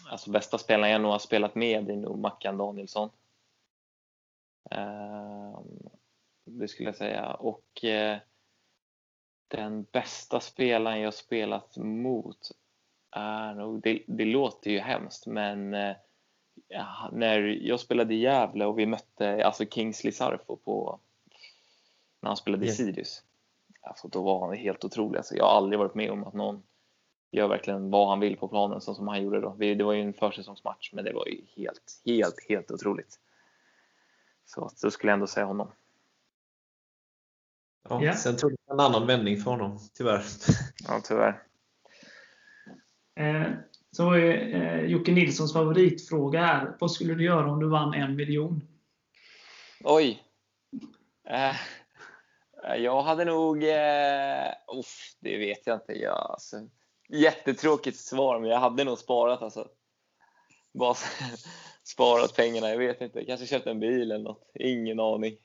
[0.10, 3.10] alltså bästa spelaren jag nog har spelat med är nog Mackan Danielsson.
[4.76, 5.60] Uh,
[6.46, 7.34] det skulle jag säga.
[7.34, 8.18] Och uh,
[9.48, 12.52] den bästa spelaren jag spelat mot
[13.12, 15.96] är nog, det, det låter ju hemskt men eh,
[17.12, 21.00] när jag spelade i Gävle och vi mötte alltså Kingsley Sarfo på
[22.20, 23.24] när han spelade i Sirius.
[23.82, 25.18] alltså, då var han helt otrolig.
[25.18, 26.64] Alltså, jag har aldrig varit med om att någon
[27.32, 29.56] gör verkligen vad han vill på planen så som han gjorde då.
[29.58, 33.20] Det var ju en försäsongsmatch, men det var ju helt, helt, helt otroligt.
[34.46, 35.72] Så då skulle jag ändå säga honom.
[37.90, 38.16] Ja, yeah.
[38.16, 40.24] Sen tog det en annan vändning för honom, tyvärr.
[40.88, 41.42] Ja, tyvärr.
[43.20, 43.52] Eh,
[43.92, 46.76] så eh, Jocke Nilssons favoritfråga här.
[46.80, 48.68] Vad skulle du göra om du vann en miljon?
[49.84, 50.24] Oj!
[51.30, 51.56] Eh,
[52.78, 53.64] jag hade nog...
[53.64, 55.94] Eh, uff, det vet jag inte.
[55.94, 56.58] Jag, alltså,
[57.10, 59.42] jättetråkigt svar, men jag hade nog sparat.
[59.42, 59.68] Alltså.
[60.74, 60.96] Bara
[61.84, 62.70] sparat pengarna.
[62.70, 63.26] Jag vet inte.
[63.26, 64.52] Kanske köpt en bil eller något.
[64.54, 65.38] Ingen aning.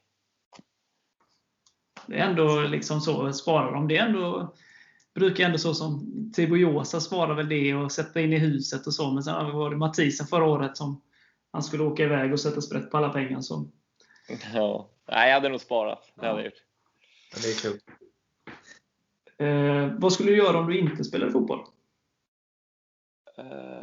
[2.07, 3.33] Det är ändå liksom så.
[3.33, 4.55] Sparar de det ändå
[5.15, 8.95] brukar ändå så som Tibo Josa svarar väl det och sätta in i huset och
[8.95, 9.11] så.
[9.11, 11.03] Men sen var det Mathisen förra året som
[11.53, 13.41] han skulle åka iväg och sätta sprätt på alla pengar.
[13.41, 13.71] Så.
[14.55, 16.13] Ja, Nej, jag hade nog sparat.
[16.15, 16.63] Det hade jag gjort.
[17.43, 17.85] det är klokt.
[19.39, 21.61] Eh, vad skulle du göra om du inte spelade fotboll?
[23.39, 23.80] Uh,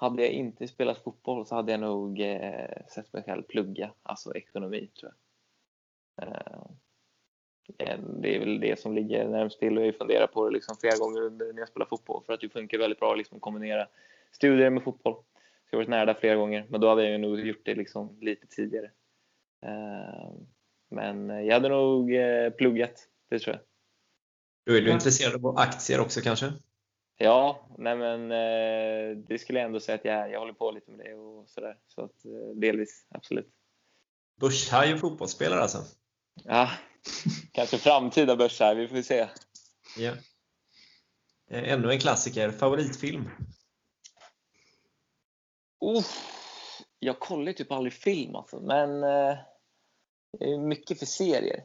[0.00, 4.34] Hade jag inte spelat fotboll så hade jag nog eh, sett mig själv plugga, alltså
[4.34, 5.12] ekonomi tror
[6.16, 6.28] jag.
[6.28, 6.66] Uh,
[8.20, 10.96] det är väl det som ligger närmast till och jag funderar på det liksom flera
[10.96, 13.88] gånger under när jag spelar fotboll för att det funkar väldigt bra liksom, att kombinera
[14.32, 15.14] studier med fotboll.
[15.14, 15.20] Så
[15.70, 18.18] jag har varit nära där flera gånger, men då hade jag nog gjort det liksom
[18.20, 18.90] lite tidigare.
[19.66, 20.32] Uh,
[20.90, 23.62] men jag hade nog eh, pluggat, det tror jag.
[24.66, 26.52] Då är du intresserad av aktier också kanske?
[27.20, 30.28] Ja, nej men eh, det skulle jag ändå säga att jag är.
[30.28, 31.78] Jag håller på lite med det och sådär.
[31.86, 33.54] Så att eh, delvis, absolut.
[34.40, 35.78] Börshaj och fotbollsspelare alltså?
[36.44, 36.70] Ja,
[37.52, 38.74] kanske framtida börshaj.
[38.74, 39.28] Vi får se.
[39.96, 40.12] Ja.
[41.50, 42.50] Ännu en klassiker.
[42.50, 43.24] Favoritfilm?
[45.84, 46.04] Uh,
[46.98, 49.04] jag kollar typ aldrig film alltså, men
[50.68, 51.64] mycket för serier.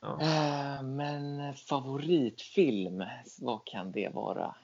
[0.00, 0.20] Ja.
[0.20, 3.04] Eh, men favoritfilm,
[3.38, 4.54] vad kan det vara?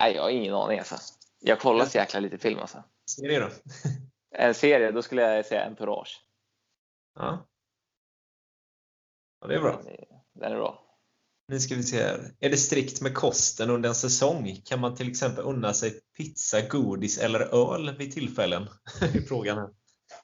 [0.00, 0.96] Nej, jag har ingen aning alltså.
[1.40, 2.84] Jag kollar så jäkla lite film alltså.
[3.10, 3.48] Serie då?
[4.38, 6.26] En serie, då skulle jag säga Entourage.
[7.14, 7.46] Ja.
[9.40, 9.82] Ja, det är bra.
[10.32, 10.85] Den är bra.
[11.48, 12.30] Nu ska vi se här.
[12.40, 14.60] Är det strikt med kosten under en säsong?
[14.64, 18.62] Kan man till exempel unna sig pizza, godis eller öl vid tillfällen?
[19.00, 19.68] är frågan här.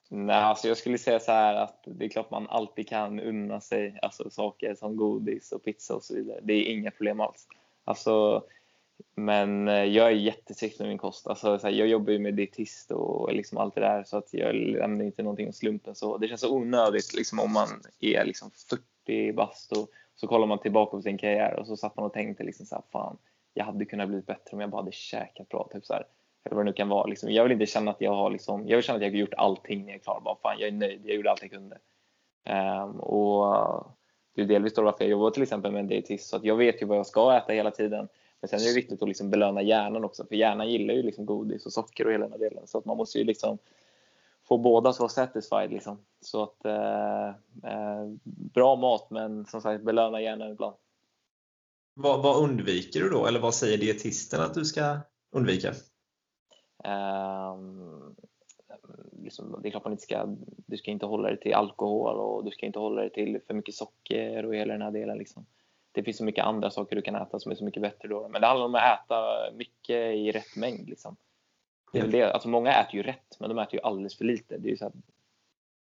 [0.09, 3.61] Nej, alltså jag skulle säga så här att det är klart man alltid kan unna
[3.61, 6.39] sig alltså saker som godis och pizza och så vidare.
[6.43, 7.47] Det är inga problem alls.
[7.83, 8.43] Alltså,
[9.15, 11.27] men eh, jag är jättestrikt med min kost.
[11.27, 14.55] Alltså, här, jag jobbar ju med dietist och liksom allt det där så att jag
[14.55, 15.95] lämnar inte någonting åt slumpen.
[15.95, 17.67] Så det känns så onödigt liksom, om man
[17.99, 18.51] är liksom
[19.05, 22.13] 40 bast och så kollar man tillbaka på sin karriär och så satt man och
[22.13, 23.17] tänkte liksom så här, fan,
[23.53, 25.69] jag hade kunnat bli bättre om jag bara hade käkat bra.
[25.73, 26.05] Typ så här.
[26.45, 27.07] Eller vad det nu kan vara.
[27.07, 27.31] Liksom.
[27.31, 29.33] Jag vill inte känna att jag har liksom, jag vill känna att jag har gjort
[29.33, 30.21] allting när jag är klar.
[30.25, 31.77] Bara, fan, jag är nöjd, jag gjorde allt jag kunde.
[32.49, 33.85] Um, och
[34.35, 36.29] det är delvis då varför jag jobbar till exempel med en dietist.
[36.29, 38.07] Så att jag vet ju vad jag ska äta hela tiden.
[38.41, 40.25] Men sen är det viktigt att liksom belöna hjärnan också.
[40.25, 42.67] För hjärnan gillar ju liksom godis och socker och hela den här delen.
[42.67, 43.57] Så att man måste ju liksom
[44.53, 45.71] få båda vara satisfied.
[45.71, 45.97] Liksom.
[46.21, 47.27] Så att eh,
[47.71, 50.75] eh, bra mat, men som sagt belöna hjärnan ibland.
[51.93, 53.25] Vad, vad, undviker du då?
[53.25, 54.97] Eller vad säger dietisten att du ska
[55.31, 55.73] undvika?
[56.83, 58.15] Um,
[59.23, 60.35] liksom, det är klart man inte ska,
[60.65, 63.53] du ska inte hålla dig till alkohol och du ska inte hålla dig till för
[63.53, 65.17] mycket socker och hela den här delen.
[65.17, 65.45] Liksom.
[65.91, 68.27] Det finns så mycket andra saker du kan äta som är så mycket bättre då.
[68.29, 70.89] Men det handlar om att äta mycket i rätt mängd.
[70.89, 71.15] Liksom.
[71.93, 72.33] Det är det.
[72.33, 74.57] Alltså, många äter ju rätt, men de äter ju alldeles för lite.
[74.57, 74.93] Det är ju så här,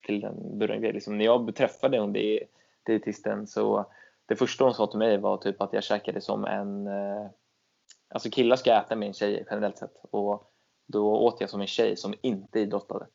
[0.06, 0.82] till den början.
[0.82, 2.14] Liksom, när jag träffade hon
[2.86, 3.86] dietisten så
[4.26, 6.88] det första hon sa till mig var typ att jag käkade som en...
[6.88, 7.28] Eh,
[8.10, 9.96] alltså killar ska äta med en tjej generellt sett.
[10.12, 10.52] Och
[10.88, 13.08] då åt jag som en tjej som inte idrottade.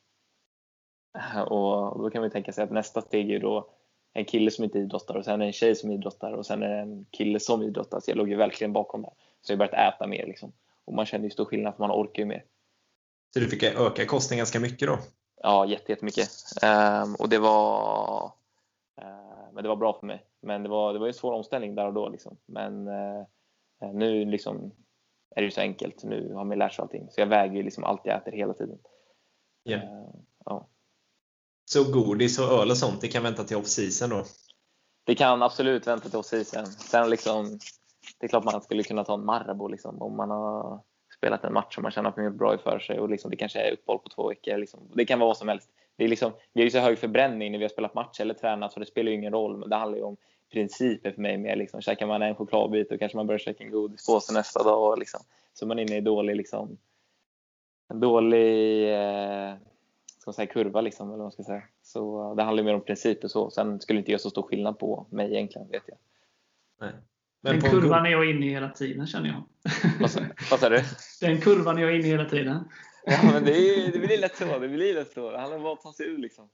[1.47, 3.71] Och då kan man tänka sig att nästa steg är då
[4.13, 6.81] en kille som inte idrottar och sen en tjej som idrottar och sen är det
[6.81, 8.01] en kille som idrottar.
[8.01, 9.11] Så jag låg ju verkligen bakom det.
[9.41, 10.53] Så jag började äta mer liksom.
[10.85, 12.45] Och man känner ju stor skillnad för man orkar ju mer.
[13.35, 14.99] Så du fick öka kosten ganska mycket då?
[15.43, 16.29] Ja, jättemycket.
[16.63, 18.25] Um, och det var,
[19.03, 20.27] uh, men det var bra för mig.
[20.43, 22.09] Men det var, det var en svår omställning där och då.
[22.09, 22.37] Liksom.
[22.47, 23.25] Men uh,
[23.95, 24.73] nu liksom
[25.37, 26.05] är det ju så enkelt.
[26.05, 27.11] Nu har man lärt sig allting.
[27.11, 28.79] Så jag väger ju liksom allt jag äter hela tiden.
[29.69, 29.85] Yeah.
[30.45, 30.69] Ja.
[31.65, 34.25] Så godis och öl och sånt, det kan vänta till off-season då?
[35.05, 36.67] Det kan absolut vänta till off-season.
[36.67, 37.59] Sen liksom,
[38.19, 40.83] det är klart man skulle kunna ta en Marabou liksom, om man har
[41.23, 43.37] spelat en match och man känner att man gjort bra för sig och liksom, det
[43.37, 44.59] kanske är uppehåll på två veckor.
[44.59, 44.81] Liksom.
[44.95, 45.71] Det kan vara vad som helst.
[45.97, 48.35] Det är liksom, vi har ju så hög förbränning när vi har spelat match eller
[48.35, 49.57] tränat så det spelar ju ingen roll.
[49.57, 50.17] Men det handlar ju om
[50.53, 51.39] principer för mig.
[51.39, 54.99] Med, liksom, käkar man en chokladbit och kanske man börjar käka en godispåse nästa dag.
[54.99, 55.21] Liksom.
[55.53, 56.79] Så man är inne i dålig liksom,
[57.89, 59.55] en dålig eh,
[60.19, 61.63] ska man säga, kurva liksom, eller vad man ska säga.
[61.83, 63.51] Så det handlar mer om principer så.
[63.51, 65.99] Sen skulle det inte göra så stor skillnad på mig egentligen, vet jag.
[66.81, 66.93] Nej.
[67.43, 69.45] Den på en kurvan är jag inne i hela tiden känner jag.
[70.51, 70.83] Vad sa- du?
[71.21, 72.69] Den kurvan är jag inne i hela tiden.
[73.05, 74.59] Ja, men det, är, det blir lätt så.
[74.59, 75.31] Det blir lätt så.
[75.31, 76.49] Det handlar om att ta sig ur liksom.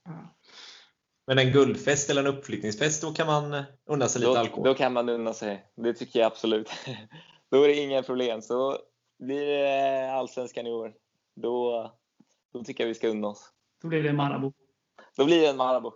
[1.26, 4.64] Men en guldfest eller en uppflyttningsfest, då kan man eh, unna sig lite Då, alkohol.
[4.64, 5.66] då kan man unna sig.
[5.76, 6.70] Det tycker jag absolut.
[7.50, 8.42] Då är det inga problem.
[8.42, 8.78] Så
[9.18, 10.94] blir det allsvenskan i år,
[11.36, 11.90] då,
[12.52, 13.52] då tycker jag vi ska unna oss.
[13.82, 14.52] Då blir det Marabou.
[15.16, 15.92] Då blir det en Marabou.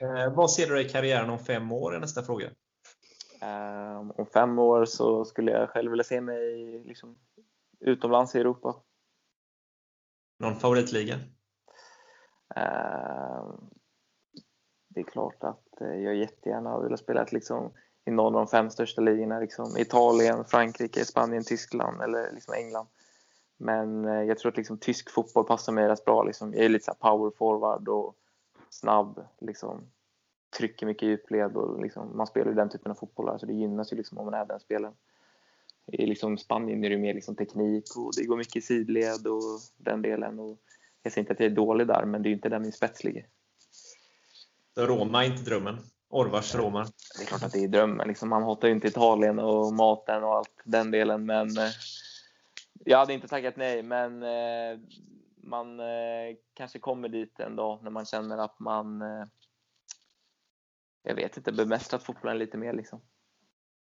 [0.00, 1.96] Eh, vad ser du i karriären om fem år?
[1.96, 2.50] är nästa fråga.
[3.42, 7.16] Um, om fem år så skulle jag själv vilja se mig liksom,
[7.80, 8.74] utomlands i Europa.
[10.38, 11.18] Någon favoritliga?
[12.56, 13.70] Ehm,
[14.88, 17.72] det är klart att eh, jag jättegärna hade velat spela liksom,
[18.04, 19.40] i någon av de fem största ligorna.
[19.40, 22.86] Liksom, Italien, Frankrike, Spanien, Tyskland eller liksom England.
[23.56, 26.22] Men eh, jag tror att liksom, tysk fotboll passar mig rätt bra.
[26.22, 26.54] Liksom.
[26.54, 28.14] Jag är lite så power forward och
[28.70, 29.26] snabb.
[29.40, 29.90] Liksom,
[30.58, 33.52] trycker mycket djupled och liksom, man spelar ju den typen av fotboll här, så det
[33.52, 34.94] gynnas ju liksom, om man är den spelaren.
[35.92, 40.02] I liksom, Spanien är det mer liksom, teknik och det går mycket sidled och den
[40.02, 40.38] delen.
[40.38, 40.58] Och
[41.02, 43.04] jag säger inte att jag är dålig där, men det är inte där min spets
[43.04, 43.26] ligger.
[44.76, 45.76] Roma är inte drömmen.
[46.08, 46.86] Orvars Roma.
[47.18, 48.08] Det är klart att det är drömmen.
[48.08, 51.70] Liksom, man hatar ju inte Italien och maten och allt den delen, men eh,
[52.84, 53.82] jag hade inte tackat nej.
[53.82, 54.80] Men eh,
[55.36, 59.02] man eh, kanske kommer dit en dag när man känner att man,
[61.02, 62.72] jag vet inte, bemästrat fotbollen lite mer.
[62.72, 63.00] Liksom.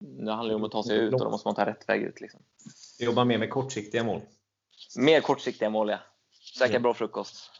[0.00, 2.02] Nu handlar det om att ta sig ut och då måste man ta rätt väg
[2.02, 2.20] ut.
[2.20, 2.40] Liksom.
[2.98, 4.20] Jobbar mer med kortsiktiga mål.
[4.96, 5.98] Mer kortsiktiga mål, ja.
[6.58, 6.80] Käka Ja.
[6.80, 7.50] bra frukost.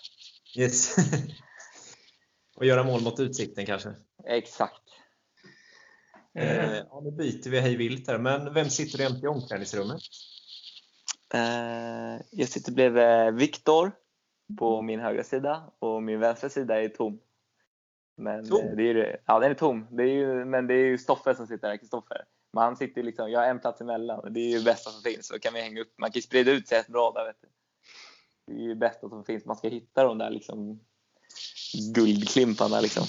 [0.57, 0.97] Yes.
[2.55, 3.95] Och göra mål mot utsikten kanske.
[4.27, 4.83] Exakt.
[6.35, 10.01] Eh, ja, nu byter vi hej vilt här, men vem sitter jämte i omklädningsrummet?
[11.35, 13.93] Eh, jag sitter bredvid Viktor
[14.59, 17.21] på min högra sida och min vänstra sida är tom.
[18.17, 18.61] Men Tom?
[18.69, 19.87] eh, det är, ju- ja, den är tom.
[19.91, 22.25] Det är ju, men det är ju Stoffe som sitter där, Kristoffer.
[22.53, 25.03] Men han sitter liksom, jag har en plats emellan det är ju det bästa som
[25.03, 25.27] finns.
[25.27, 27.25] Så kan vi hänga upp, man kan ju sprida ut sig rätt bra där.
[27.25, 27.49] Vet du.
[28.47, 29.45] Det är ju det bästa som finns.
[29.45, 30.81] Man ska hitta de där liksom
[31.95, 33.05] guldklimparna liksom.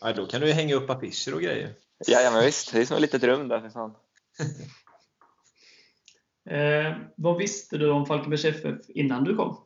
[0.00, 1.74] Ja, då kan du ju hänga upp affischer och grejer.
[2.06, 3.94] Ja, ja men visst, det är som ett litet rum där för fan.
[6.50, 9.56] Eh, vad visste du om Falkenbergs FF innan du kom?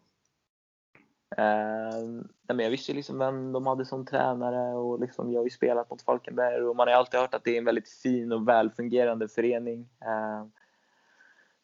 [1.39, 5.45] Eh, men jag visste ju liksom vem de hade som tränare och liksom, jag har
[5.45, 7.89] ju spelat mot Falkenberg och man har ju alltid hört att det är en väldigt
[7.89, 9.89] fin och välfungerande förening.
[10.01, 10.47] Eh,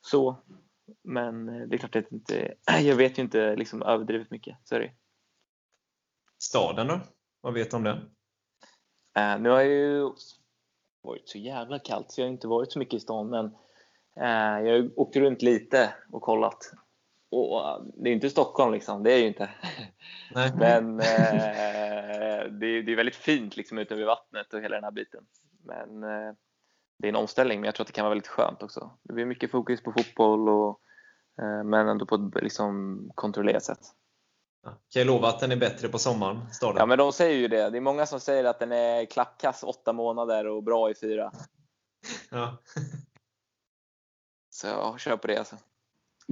[0.00, 0.36] så,
[1.02, 4.58] men det är klart att jag inte, jag vet ju inte liksom överdrivet mycket.
[4.70, 4.90] Ju.
[6.38, 7.00] Staden då?
[7.40, 7.96] Vad vet du om den?
[9.16, 10.10] Eh, nu har jag ju
[11.02, 13.44] varit så jävla kallt så jag har inte varit så mycket i stan men
[14.16, 16.72] eh, jag har åkt runt lite och kollat.
[17.32, 19.50] Och det är inte Stockholm liksom, det är ju inte.
[20.34, 20.52] Nej.
[20.56, 21.06] Men eh,
[22.50, 25.24] det, är, det är väldigt fint liksom ute vid vattnet och hela den här biten.
[25.64, 26.34] Men eh,
[26.98, 28.90] det är en omställning, men jag tror att det kan vara väldigt skönt också.
[29.02, 30.80] Det blir mycket fokus på fotboll, och,
[31.42, 33.80] eh, men ändå på ett liksom, kontrollerat sätt.
[34.62, 36.76] Kan jag lova att den är bättre på sommaren, staden?
[36.78, 37.70] Ja, men de säger ju det.
[37.70, 41.32] Det är många som säger att den är klappkass åtta månader och bra i fyra.
[42.30, 42.58] Ja.
[44.50, 45.56] Så jag kör på det alltså.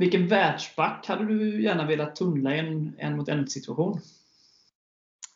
[0.01, 4.01] Vilken världsback hade du gärna velat tunnla i en, en mot en situation?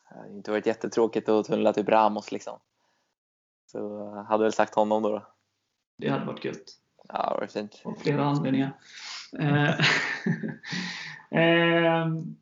[0.09, 2.59] Det har inte varit jättetråkigt att tunnla typ Ramos liksom.
[3.71, 5.09] Så hade väl sagt honom då.
[5.09, 5.27] då.
[5.97, 6.63] Det hade varit gött.
[7.07, 7.81] Ja, det var fint.
[7.85, 8.73] Av flera anledningar.
[9.39, 9.79] Eh,
[11.41, 12.35] ehm,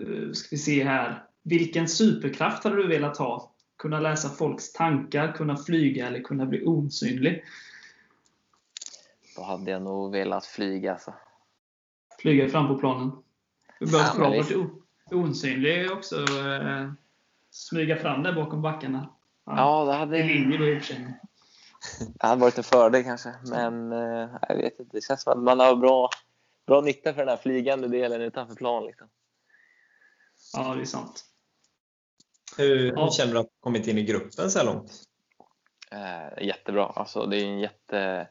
[0.00, 1.24] eh, ska vi se här.
[1.42, 3.54] Vilken superkraft hade du velat ha?
[3.78, 7.44] Kunna läsa folks tankar, kunna flyga eller kunna bli osynlig?
[9.40, 11.14] Då hade jag nog velat flyga alltså.
[12.18, 13.10] Flyga fram på planen.
[13.80, 14.82] Du behöver Ja, bra o-
[15.28, 16.16] osynlig också.
[16.16, 16.92] Eh,
[17.50, 19.14] smyga fram där bakom backarna.
[19.46, 21.20] Ja, det hade, I linje då i och för sig.
[22.14, 23.34] det hade varit en fördel kanske.
[23.44, 24.96] Men eh, jag vet inte.
[24.96, 26.08] Det känns som att man har bra,
[26.66, 28.84] bra nytta för den här flygande delen utanför plan.
[28.84, 29.08] Liksom.
[30.52, 31.24] Ja, det är sant.
[32.58, 33.04] Hur, Ja.
[33.04, 34.92] hur känner du att du kommit in i gruppen så här långt?
[35.90, 36.86] Eh, jättebra.
[36.86, 38.28] Alltså, det är en jätte,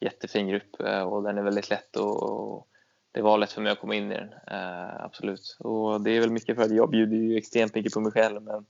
[0.00, 2.66] jättefin grupp eh, och den är väldigt lätt och,
[3.12, 4.32] det var lätt för mig att komma in i den.
[4.46, 5.56] Eh, absolut.
[5.58, 8.42] Och det är väl mycket för att jag bjuder ju extremt mycket på mig själv.
[8.42, 8.66] Men,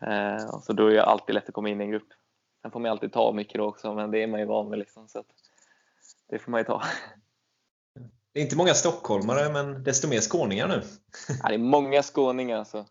[0.00, 2.08] eh, så då är det alltid lätt att komma in i en grupp.
[2.62, 4.78] Sen får man alltid ta mycket då också, men det är man ju van med.
[4.78, 5.24] Liksom, så
[6.28, 6.82] det får man ju ta.
[8.32, 10.82] Det är inte många stockholmare, men desto mer skåningar nu.
[11.42, 12.86] Ja, det är många skåningar alltså.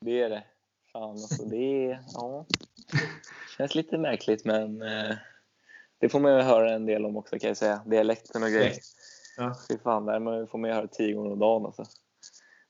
[0.00, 0.44] Det är det.
[0.92, 2.04] Fan, alltså, det är...
[2.14, 2.46] Ja.
[3.56, 4.82] Känns lite märkligt, men
[6.02, 7.82] det får man ju höra en del om också kan jag säga.
[7.86, 8.72] Dialekten och grejer.
[9.36, 9.54] Ja.
[9.68, 11.84] Fy fan, där man får man höra tio gånger om dagen alltså.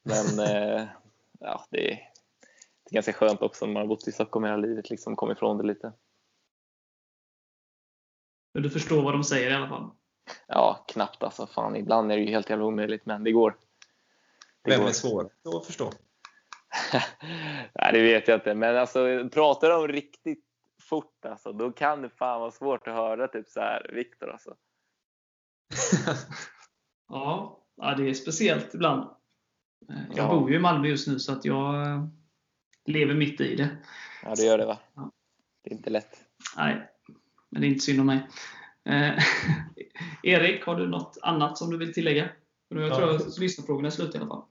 [0.02, 0.84] Men eh,
[1.40, 1.94] ja, det, är,
[2.84, 5.32] det är ganska skönt också när man har bott i Stockholm hela livet, liksom komma
[5.32, 5.92] ifrån det lite.
[8.54, 9.90] Men du förstår vad de säger i alla fall?
[10.46, 11.46] Ja, knappt alltså.
[11.46, 13.56] Fan, ibland är det ju helt jävla omöjligt, men det går.
[14.64, 14.88] Det Vem går.
[14.88, 15.84] är svår att förstå?
[17.74, 18.54] Nej, det vet jag inte.
[18.54, 20.51] Men alltså, pratar de riktigt
[20.82, 24.54] fort, alltså, då kan det fan vara svårt att höra typ så här, Viktor alltså.
[27.08, 29.10] ja, ja, det är speciellt ibland.
[29.88, 30.28] Jag ja.
[30.28, 32.04] bor ju i Malmö just nu så att jag eh,
[32.84, 33.76] lever mitt i det.
[34.22, 34.78] Ja, det gör det va?
[34.94, 35.12] Ja.
[35.62, 36.24] Det är inte lätt.
[36.56, 36.90] Nej,
[37.48, 38.28] men det är inte synd om mig.
[38.84, 39.24] Eh,
[40.22, 42.28] Erik, har du något annat som du vill tillägga?
[42.68, 42.96] Jag ja.
[42.96, 44.42] tror att lyssnarfrågorna är slut i alla fall.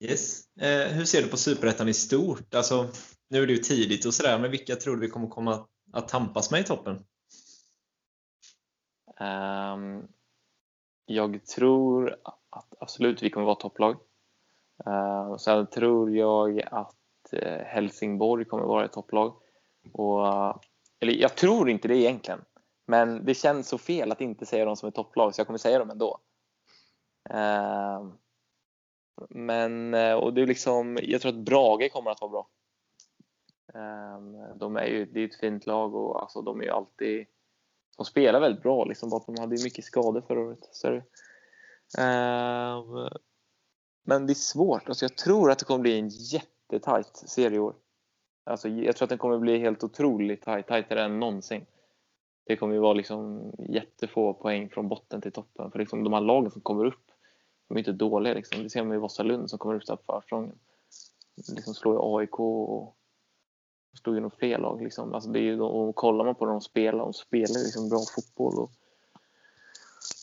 [0.00, 0.42] Yes.
[0.60, 2.54] Eh, hur ser du på Superettan i stort?
[2.54, 2.88] Alltså,
[3.28, 6.08] nu är det ju tidigt och sådär, men vilka tror du vi kommer komma att
[6.08, 7.04] tampas med i toppen?
[9.20, 10.08] Um,
[11.06, 12.16] jag tror
[12.50, 13.96] att absolut vi kommer vara topplag.
[14.86, 16.96] Uh, sen tror jag att
[17.32, 19.34] uh, Helsingborg kommer vara ett topplag.
[19.92, 20.56] Och, uh,
[21.00, 22.40] eller jag tror inte det egentligen.
[22.86, 25.58] Men det känns så fel att inte säga dem som ett topplag så jag kommer
[25.58, 26.20] säga dem ändå.
[27.30, 28.12] Uh,
[29.28, 32.48] men eh, och det är liksom, jag tror att Brage kommer att vara bra.
[33.74, 37.26] Ehm, de är ju, det är ett fint lag och alltså, de är ju alltid
[37.96, 38.84] de spelar väldigt bra.
[38.84, 40.68] Liksom, bara de hade ju mycket skador förra året.
[40.72, 41.02] Så det,
[41.98, 43.08] ehm,
[44.02, 44.88] men det är svårt.
[44.88, 47.74] Alltså, jag tror att det kommer bli en jättetajt serie i år.
[48.44, 51.66] Alltså, jag tror att den kommer bli helt otroligt tajt, tajtare än någonsin
[52.50, 55.70] det kommer ju vara liksom jättefå poäng från botten till toppen.
[55.70, 57.09] För liksom de här lagen som kommer upp,
[57.70, 58.34] de är inte dåliga.
[58.34, 58.62] Liksom.
[58.62, 60.58] Det ser man i Vasalund som kommer upp på försprången.
[61.48, 62.96] Liksom slår ju AIK och
[64.02, 64.82] slår ju nog fler lag.
[64.82, 65.14] Liksom.
[65.14, 67.98] Alltså det är ju, och kollar man på dem de spelar, de spelar liksom bra
[68.14, 68.58] fotboll.
[68.58, 68.70] Och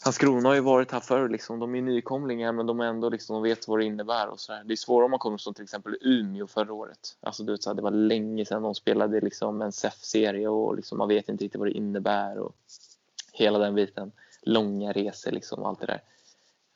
[0.06, 1.30] Landskrona har ju varit här förr.
[1.30, 1.60] Liksom.
[1.60, 4.28] De är nykomlingar men de, är ändå, liksom, de vet vad det innebär.
[4.28, 4.64] Och så där.
[4.64, 7.18] Det är svårare om man kommer som till exempel Umeå förra året.
[7.20, 10.76] Alltså, du vet, så här, det var länge sedan de spelade liksom, en SEF-serie och
[10.76, 12.38] liksom, man vet inte riktigt vad det innebär.
[12.38, 12.56] Och
[13.34, 14.12] hela den biten.
[14.42, 16.02] Långa resor liksom, allt det där.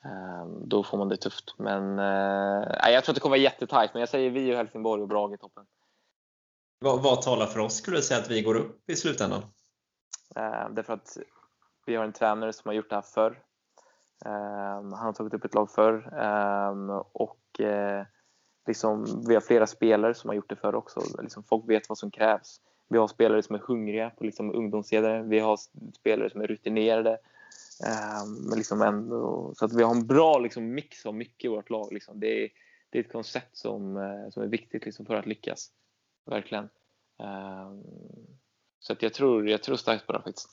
[0.06, 1.56] Um, då får man det tufft.
[1.58, 3.93] Men uh, jag tror att det kommer vara jättetajt.
[3.93, 5.66] Men jag säger vi och Helsingborg och Brage i toppen.
[6.80, 9.41] Vad, vad talar för oss skulle du säga att vi går upp i slutändan?
[10.38, 11.18] Uh, därför att
[11.86, 13.39] vi har en tränare som har gjort det här förr.
[14.26, 18.04] Um, han har tagit upp ett lag förr um, och uh,
[18.68, 21.02] liksom, vi har flera spelare som har gjort det förr också.
[21.22, 22.62] Liksom, folk vet vad som krävs.
[22.89, 25.24] Vi har spelare som är hungriga på liksom, ungdomsledare.
[25.24, 25.58] Vi har
[25.95, 27.18] spelare som är rutinerade.
[28.24, 31.70] Um, liksom ändå, så att vi har en bra liksom, mix av mycket i vårt
[31.70, 31.94] lag.
[31.94, 32.20] Liksom.
[32.20, 32.50] Det, är,
[32.90, 35.70] det är ett koncept som, uh, som är viktigt liksom, för att lyckas.
[36.26, 36.70] Verkligen.
[38.80, 40.50] så att jag, tror, jag tror starkt på det faktiskt.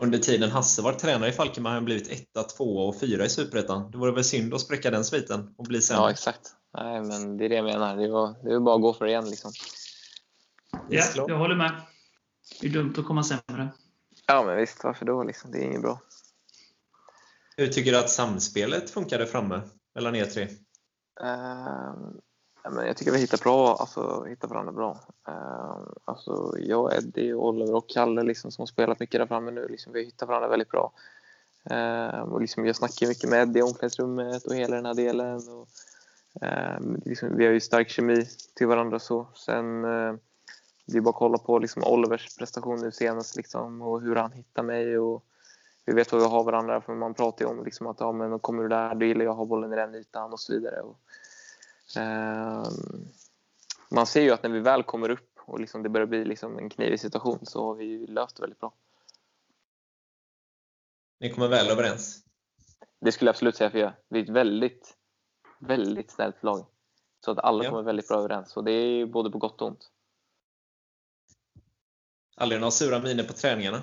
[0.00, 3.28] Under tiden Hasse var tränare i Falkenberg har han blivit etta, tvåa och fyra i
[3.28, 3.90] Superettan.
[3.90, 6.02] Det vore väl synd att spräcka den sviten och bli sämre?
[6.02, 6.40] Ja, exakt.
[6.74, 7.96] Nej, men det är det jag menar.
[7.96, 9.30] Det var, det var bara att gå för det igen.
[9.30, 9.52] Liksom.
[10.88, 11.72] Ja, jag håller med.
[12.60, 13.68] Det är dumt att komma sämre.
[14.30, 14.84] Ja, men visst.
[14.84, 15.22] Varför då?
[15.22, 15.50] Liksom?
[15.50, 16.00] Det är inget bra.
[17.56, 19.60] Hur tycker du att samspelet funkade framme
[19.94, 20.42] mellan er tre?
[21.22, 21.94] Uh,
[22.70, 25.00] men jag tycker vi hittar, bra, alltså, hittar varandra bra.
[25.28, 29.68] Uh, alltså, jag, Eddie, Oliver och Kalle liksom, som har spelat mycket där framme nu,
[29.68, 30.92] liksom, vi hittar varandra väldigt bra.
[31.70, 35.36] Uh, och liksom, jag snackar mycket med Eddie i omklädningsrummet och hela den här delen.
[35.48, 35.68] Och,
[36.42, 38.98] uh, liksom, vi har ju stark kemi till varandra.
[38.98, 39.26] så.
[39.34, 40.14] Sen, uh,
[40.92, 44.32] det är bara att kolla på liksom, Olivers prestation nu senast liksom, och hur han
[44.32, 44.98] hittar mig.
[44.98, 45.24] Och,
[45.84, 48.38] vi vet vad vi har varandra, för man pratar ju om liksom, att ja, men,
[48.38, 50.80] kommer du där, då gillar jag att ha bollen i den ytan och så vidare.
[50.80, 50.98] Och,
[51.96, 53.08] Ehm,
[53.90, 56.58] man ser ju att när vi väl kommer upp och liksom det börjar bli liksom
[56.58, 58.72] en knivig situation så har vi löst det väldigt bra.
[61.20, 62.24] Ni kommer väl överens?
[63.00, 63.92] Det skulle jag absolut säga för jag.
[64.08, 64.96] Vi är ett väldigt,
[65.58, 66.66] väldigt snällt lag.
[67.24, 67.70] Så att alla ja.
[67.70, 69.90] kommer väldigt bra överens och det är både på gott och ont.
[72.40, 73.82] Aldrig några sura miner på träningarna?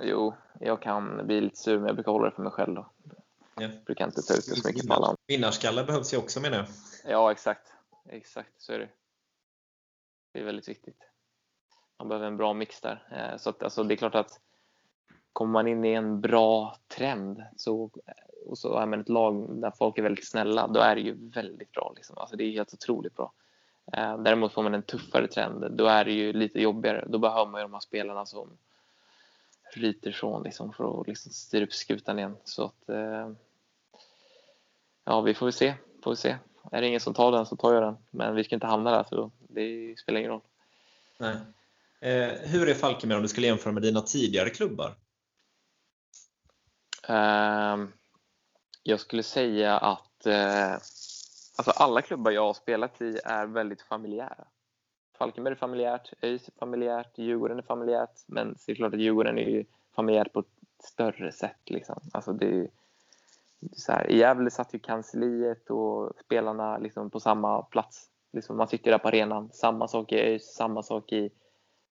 [0.00, 2.74] Jo, jag kan bli lite sur men jag brukar hålla det för mig själv.
[2.74, 2.90] Då.
[3.04, 3.62] Ja.
[3.62, 5.16] Jag brukar inte ta ut det så mycket på alla.
[5.26, 6.66] Vinnarskalle behövs ju också menar jag.
[7.04, 7.72] Ja, exakt.
[8.08, 8.88] Exakt, så är det.
[10.32, 10.98] Det är väldigt viktigt.
[11.98, 13.08] Man behöver en bra mix där.
[13.10, 14.40] Eh, så att, alltså, det är klart att
[15.32, 17.90] kommer man in i en bra trend så,
[18.46, 21.30] och så är man ett lag där folk är väldigt snälla, då är det ju
[21.30, 21.92] väldigt bra.
[21.96, 22.18] Liksom.
[22.18, 23.32] Alltså, det är helt otroligt bra.
[23.92, 27.04] Eh, däremot får man en tuffare trend, då är det ju lite jobbigare.
[27.08, 28.58] Då behöver man ju de här spelarna som
[29.74, 32.36] ryter ifrån liksom, för att liksom styra upp skutan igen.
[32.44, 33.30] Så att, eh,
[35.04, 35.74] ja, vi får väl se.
[36.02, 36.36] Får vi se.
[36.72, 37.96] Är det ingen som tar den så tar jag den.
[38.10, 40.40] Men vi ska inte hamna där, så det spelar ingen roll.
[41.18, 41.36] Nej.
[42.00, 44.94] Eh, hur är Falkenberg om du skulle jämföra med dina tidigare klubbar?
[47.10, 47.86] Uh,
[48.82, 50.78] jag skulle säga att uh,
[51.60, 54.44] alltså alla klubbar jag har spelat i är väldigt familjära.
[55.18, 58.22] Falkenberg är familjärt, ÖIS är familjärt, Djurgården är familjärt.
[58.26, 59.64] Men det är klart att Djurgården är ju
[59.96, 60.46] familjärt på ett
[60.84, 61.60] större sätt.
[61.64, 62.00] Liksom.
[62.12, 62.68] Alltså det är,
[63.72, 68.10] så här, I Gävle satt ju kansliet och spelarna liksom på samma plats.
[68.32, 69.50] Liksom man sitter där på arenan.
[69.52, 71.30] Samma sak i ÖIS, samma sak i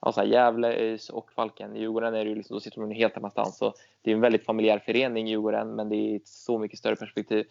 [0.01, 1.77] alltså Gävle, ÖIS och Falken.
[1.77, 3.59] I Djurgården är det ju liksom, då sitter man helt annanstans.
[3.59, 6.97] Så det är en väldigt familjär förening, Djurgården, men det är ett så mycket större
[6.97, 7.47] perspektiv.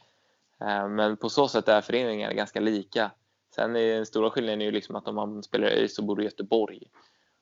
[0.61, 3.11] Eh, men på så sätt är föreningarna ganska lika.
[3.55, 6.25] Sen är den stora skillnaden ju liksom att om man spelar i så bor i
[6.25, 6.83] Göteborg.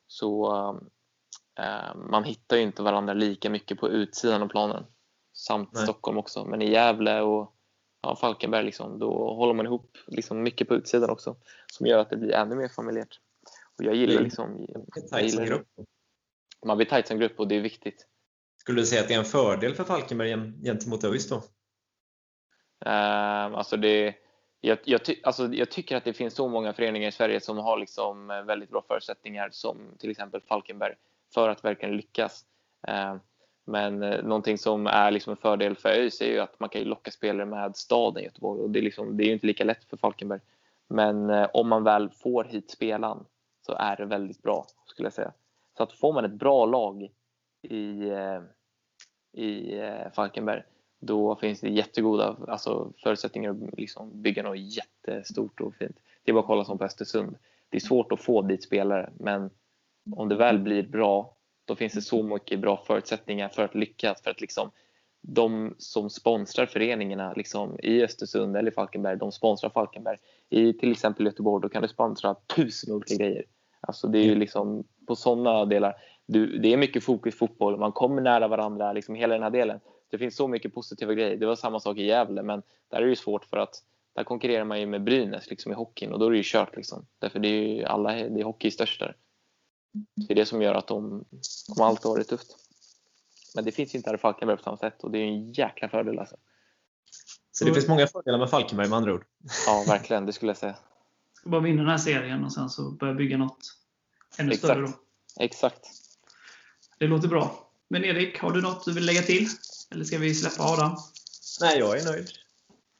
[0.06, 0.52] Så
[1.58, 4.84] äh, man hittar ju inte varandra lika mycket på utsidan av planen.
[5.32, 5.82] Samt Nej.
[5.82, 6.44] Stockholm också.
[6.44, 7.54] Men i Gävle och
[8.02, 11.36] ja, Falkenberg liksom, då håller man ihop liksom mycket på utsidan också.
[11.72, 13.20] Som gör att det blir ännu mer familjärt.
[13.78, 14.66] Och jag gillar liksom...
[15.10, 15.68] Jag gillar grupp.
[16.66, 18.06] Man blir tajt som grupp och det är viktigt.
[18.56, 20.30] Skulle du säga att det är en fördel för Falkenberg
[20.64, 21.42] gentemot ÖIS då?
[22.80, 24.14] Ehm, alltså det
[24.60, 27.58] jag, jag, ty, alltså, jag, tycker att det finns så många föreningar i Sverige som
[27.58, 30.94] har liksom eh, väldigt bra förutsättningar som till exempel Falkenberg
[31.34, 32.44] för att verkligen lyckas.
[32.88, 33.16] Eh,
[33.64, 36.82] men eh, någonting som är liksom en fördel för ÖIS är ju att man kan
[36.82, 39.96] locka spelare med staden Göteborg och det är, liksom, det är inte lika lätt för
[39.96, 40.40] Falkenberg.
[40.88, 43.24] Men eh, om man väl får hit spelaren
[43.66, 45.32] så är det väldigt bra skulle jag säga.
[45.76, 47.10] Så att får man ett bra lag
[47.62, 48.40] i, eh,
[49.42, 49.80] i
[50.14, 50.62] Falkenberg
[51.00, 55.96] då finns det jättegoda alltså, förutsättningar att liksom bygga något jättestort och fint.
[56.24, 57.36] Det är bara att kolla som på Östersund.
[57.68, 59.50] Det är svårt att få dit spelare, men
[60.16, 64.22] om det väl blir bra, då finns det så mycket bra förutsättningar för att lyckas.
[64.22, 64.70] För att liksom,
[65.20, 70.16] de som sponsrar föreningarna liksom, i Östersund eller Falkenberg, de sponsrar Falkenberg.
[70.48, 73.44] I till exempel Göteborg, då kan du sponsra tusen olika grejer.
[73.80, 74.40] Alltså det är ju mm.
[74.40, 75.94] liksom på sådana delar.
[76.26, 79.80] Du, det är mycket fokus fotboll, man kommer nära varandra, liksom hela den här delen
[80.10, 81.36] det finns så mycket positiva grejer.
[81.36, 83.82] Det var samma sak i Gävle, men där är det ju svårt för att
[84.14, 86.76] där konkurrerar man ju med Brynäs liksom, i hockeyn och då är det ju kört.
[86.76, 87.06] Liksom.
[87.18, 89.16] Därför det är ju alla, det är hockey störst där.
[90.14, 91.24] Det är det som gör att de,
[91.76, 92.56] de alltid har varit tufft.
[93.54, 95.28] Men det finns ju inte här i Falkenberg på samma sätt och det är ju
[95.28, 96.36] en jäkla fördel alltså.
[97.52, 99.24] Så det finns många fördelar med Falkenberg med andra ord?
[99.66, 100.26] Ja, verkligen.
[100.26, 100.76] Det skulle jag säga.
[101.32, 103.58] Ska bara vinna den här serien och sen så börja bygga något
[104.38, 104.72] ännu Exakt.
[104.72, 104.92] större då.
[105.40, 105.86] Exakt.
[106.98, 107.65] Det låter bra.
[107.88, 109.48] Men Erik, har du något du vill lägga till?
[109.90, 110.96] Eller ska vi släppa Adam?
[111.60, 112.28] Nej, jag är nöjd.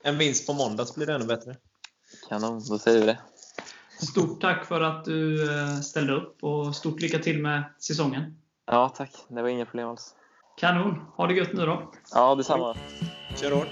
[0.05, 1.57] En vinst på måndags blir det ännu bättre.
[2.29, 3.19] Kanon, då säger vi det.
[4.07, 8.39] Stort tack för att du eh, ställde upp och stort lycka till med säsongen.
[8.67, 9.11] Ja, tack.
[9.29, 10.15] Det var inga problem alls.
[10.57, 11.01] Kanon.
[11.17, 11.93] Ha det gött nu då.
[12.13, 12.77] Ja, detsamma.
[13.37, 13.69] Kör hårt.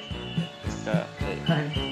[0.86, 1.38] Ja, hej.
[1.46, 1.83] hej.